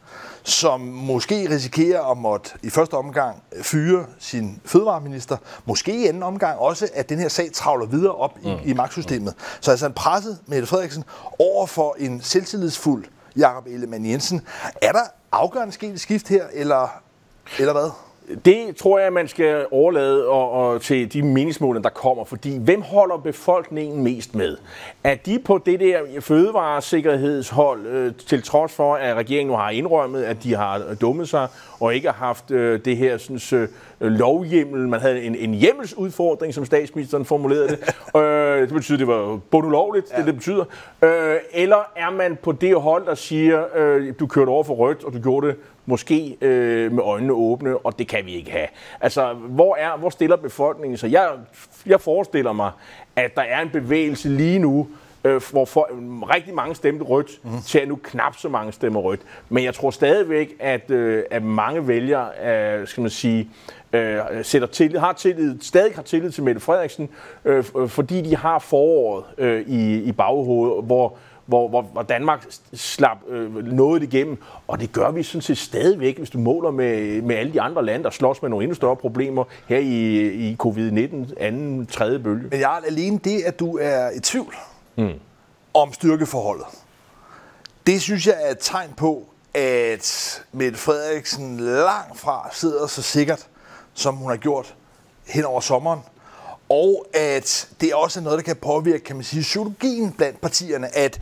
som 0.44 0.82
måske 0.82 1.50
risikerer 1.50 2.12
at 2.12 2.17
måtte 2.17 2.50
i 2.63 2.70
første 2.70 2.94
omgang 2.94 3.44
fyre 3.62 4.06
sin 4.20 4.62
fødevareminister. 4.65 5.38
Måske 5.65 6.04
i 6.04 6.08
anden 6.08 6.24
omgang 6.24 6.60
også, 6.60 6.89
at 6.94 7.10
den 7.10 7.20
her 7.20 7.28
sag 7.28 7.52
travler 7.54 7.86
videre 7.86 8.15
op 8.15 8.38
i, 8.44 8.52
mm. 8.52 8.70
i 8.70 8.74
magtsystemet. 8.74 9.34
Så 9.60 9.72
altså 9.72 9.86
en 9.86 9.94
presset 9.94 10.39
Mette 10.46 10.67
Frederiksen 10.67 11.04
over 11.39 11.65
for 11.65 11.96
en 12.00 12.22
selvtillidsfuld 12.22 13.06
Jakob 13.36 13.67
Ellemann 13.67 14.06
Jensen. 14.06 14.41
Er 14.82 14.91
der 14.91 15.04
afgørende 15.32 15.74
sket 15.74 15.94
et 15.94 16.02
skift 16.02 16.28
her, 16.28 16.46
eller, 16.54 16.88
eller 17.60 17.74
hvad? 17.74 17.91
Det 18.46 18.76
tror 18.76 19.00
jeg, 19.00 19.14
man 19.14 19.28
skal 19.28 19.66
overlade 19.72 20.28
og, 20.28 20.52
og 20.52 20.82
til 20.82 21.14
de 21.14 21.24
meningsmål, 21.24 21.84
der 21.84 21.90
kommer, 21.90 22.24
fordi 22.24 22.58
hvem 22.58 22.82
holder 22.82 23.18
befolkningen 23.18 24.04
mest 24.04 24.36
med? 24.36 24.58
Er 25.04 25.16
de 25.16 25.40
på 25.40 25.62
det 25.66 25.80
der 25.80 26.00
fødevaresikkerhedshold, 26.20 27.88
øh, 27.88 28.14
til 28.28 28.44
trods 28.44 28.74
for, 28.74 28.96
at 28.96 29.16
regeringen 29.16 29.52
nu 29.52 29.58
har 29.58 29.70
indrømmet, 29.70 30.24
at 30.24 30.44
de 30.44 30.56
har 30.56 30.82
dummet 31.02 31.30
sig 31.30 31.48
og 31.80 31.96
ikke 31.96 32.08
har 32.08 32.26
haft 32.26 32.52
øh, 32.52 32.80
det 32.86 32.98
her 32.98 33.18
sådan, 33.18 33.70
øh, 34.02 34.12
lovhjemmel. 34.12 34.88
Man 34.88 35.00
havde 35.00 35.24
en, 35.24 35.36
en 35.36 35.54
hjemmelsudfordring, 35.54 36.54
som 36.54 36.66
statsministeren 36.66 37.26
formulerede 37.26 37.68
det. 37.68 37.80
øh, 38.22 38.62
det 38.62 38.74
betyder, 38.74 38.98
det 38.98 39.08
var 39.08 39.40
bundulovligt, 39.52 40.12
ja. 40.12 40.18
det 40.18 40.26
det 40.26 40.36
betyder. 40.36 40.66
Øh, 41.04 41.36
eller 41.54 41.92
er 41.96 42.10
man 42.10 42.38
på 42.44 42.52
det 42.52 42.82
hold, 42.82 43.06
der 43.06 43.16
siger, 43.16 43.64
øh, 43.76 44.14
du 44.20 44.28
kørte 44.28 44.50
over 44.50 44.64
for 44.64 44.74
rødt, 44.74 45.04
og 45.04 45.14
du 45.14 45.20
gjorde 45.20 45.48
det 45.48 45.56
måske 45.91 46.38
øh, 46.41 46.91
med 46.91 47.04
øjnene 47.04 47.34
åbne, 47.34 47.77
og 47.77 47.99
det 47.99 48.08
kan 48.08 48.25
vi 48.25 48.36
ikke 48.36 48.51
have. 48.51 48.67
Altså, 49.01 49.34
hvor, 49.34 49.75
er, 49.75 49.97
hvor 49.97 50.10
stiller 50.10 50.36
befolkningen 50.36 50.97
sig? 50.97 51.12
Jeg, 51.12 51.30
jeg 51.86 52.01
forestiller 52.01 52.54
mig, 52.54 52.71
at 53.15 53.36
der 53.36 53.41
er 53.41 53.62
en 53.62 53.69
bevægelse 53.69 54.30
lige 54.30 54.60
nu, 54.60 54.88
øh, 55.23 55.41
hvor 55.51 55.65
for, 55.65 55.89
rigtig 56.36 56.54
mange 56.54 56.75
stemte 56.75 57.06
rødt, 57.06 57.39
mm. 57.43 57.62
til 57.62 57.80
at 57.80 57.88
nu 57.88 57.99
knap 58.04 58.38
så 58.38 58.49
mange 58.49 58.71
stemmer 58.71 58.99
rødt. 58.99 59.21
Men 59.49 59.63
jeg 59.63 59.73
tror 59.73 59.91
stadigvæk, 59.91 60.49
at, 60.60 60.91
øh, 60.91 61.23
at 61.32 61.43
mange 61.43 61.88
vælgere, 61.88 62.30
øh, 62.80 62.88
skal 62.88 63.01
man 63.01 63.10
sige, 63.10 63.49
øh, 63.93 64.19
sætter 64.43 64.67
til, 64.67 64.99
har 64.99 65.13
tillid, 65.13 65.62
stadig 65.62 65.95
har 65.95 66.01
tillid 66.01 66.32
til 66.32 66.43
Mette 66.43 66.62
Frederiksen, 66.62 67.10
øh, 67.45 67.63
fordi 67.88 68.21
de 68.21 68.36
har 68.36 68.60
foråret 68.60 69.23
øh, 69.38 69.62
i, 69.67 70.04
i 70.04 70.12
baghovedet, 70.12 70.86
hvor 70.86 71.17
hvor, 71.52 71.68
hvor, 71.68 71.82
hvor 71.82 72.02
Danmark 72.02 72.46
slap 72.74 73.18
øh, 73.28 73.56
noget 73.56 74.04
igennem. 74.04 74.38
Og 74.68 74.80
det 74.80 74.92
gør 74.92 75.12
vi 75.12 75.24
sådan 75.24 75.42
set 75.42 75.58
stadigvæk, 75.58 76.18
hvis 76.18 76.30
du 76.30 76.40
måler 76.40 76.72
med, 76.72 77.22
med 77.22 77.36
alle 77.36 77.54
de 77.54 77.62
andre 77.62 77.86
lande, 77.86 78.04
der 78.04 78.10
slås 78.10 78.42
med 78.42 78.50
nogle 78.50 78.64
endnu 78.64 78.76
større 78.76 78.96
problemer 78.96 79.44
her 79.68 79.78
i, 79.78 80.18
i 80.50 80.58
covid-19, 80.64 81.34
anden, 81.38 81.86
tredje 81.86 82.20
bølge. 82.20 82.48
Men 82.52 82.60
jeg 82.60 82.82
alene 82.88 83.20
det, 83.24 83.42
at 83.42 83.60
du 83.60 83.78
er 83.82 84.10
i 84.12 84.20
tvivl 84.20 84.56
mm. 84.98 85.12
om 85.74 85.94
styrkeforholdet. 85.94 86.66
Det 87.88 88.02
synes 88.02 88.28
jeg 88.28 88.36
er 88.42 88.52
et 88.52 88.58
tegn 88.60 88.94
på, 88.98 89.26
at 89.54 90.44
Mette 90.52 90.80
Frederiksen 90.80 91.58
langt 91.60 92.20
fra 92.20 92.50
sidder 92.54 92.88
så 92.88 93.02
sikkert, 93.02 93.48
som 93.94 94.16
hun 94.16 94.30
har 94.30 94.38
gjort 94.38 94.76
hen 95.28 95.46
over 95.46 95.62
sommeren 95.62 96.00
og 96.72 97.06
at 97.14 97.70
det 97.82 97.94
også 97.94 98.20
er 98.20 98.24
noget, 98.24 98.38
der 98.38 98.44
kan 98.44 98.56
påvirke, 98.56 99.04
kan 99.04 99.16
man 99.16 99.24
sige, 99.24 99.42
psykologien 99.42 100.12
blandt 100.12 100.42
partierne, 100.42 100.98
at 100.98 101.22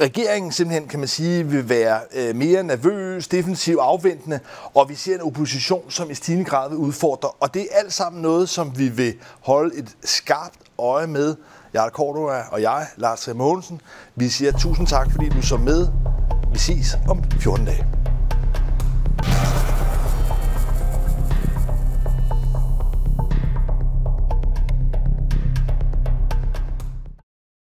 regeringen 0.00 0.52
simpelthen, 0.52 0.88
kan 0.88 0.98
man 0.98 1.08
sige, 1.08 1.46
vil 1.46 1.68
være 1.68 2.00
øh, 2.14 2.36
mere 2.36 2.62
nervøs, 2.62 3.28
defensiv, 3.28 3.76
afventende, 3.80 4.40
og 4.74 4.88
vi 4.88 4.94
ser 4.94 5.14
en 5.14 5.20
opposition, 5.20 5.90
som 5.90 6.10
i 6.10 6.14
stigende 6.14 6.44
grad 6.44 6.68
vil 6.68 6.78
udfordre. 6.78 7.28
Og 7.28 7.54
det 7.54 7.62
er 7.62 7.78
alt 7.78 7.92
sammen 7.92 8.22
noget, 8.22 8.48
som 8.48 8.78
vi 8.78 8.88
vil 8.88 9.14
holde 9.40 9.76
et 9.76 9.96
skarpt 10.04 10.54
øje 10.78 11.06
med. 11.06 11.36
Jarl 11.74 11.90
Cordova 11.90 12.42
og 12.50 12.62
jeg, 12.62 12.86
Lars 12.96 13.28
Mogensen, 13.34 13.80
vi 14.16 14.28
siger 14.28 14.52
tusind 14.52 14.86
tak, 14.86 15.10
fordi 15.10 15.28
du 15.28 15.42
så 15.42 15.56
med. 15.56 15.88
Vi 16.52 16.58
ses 16.58 16.98
om 17.08 17.24
14 17.40 17.66
dage. 17.66 17.86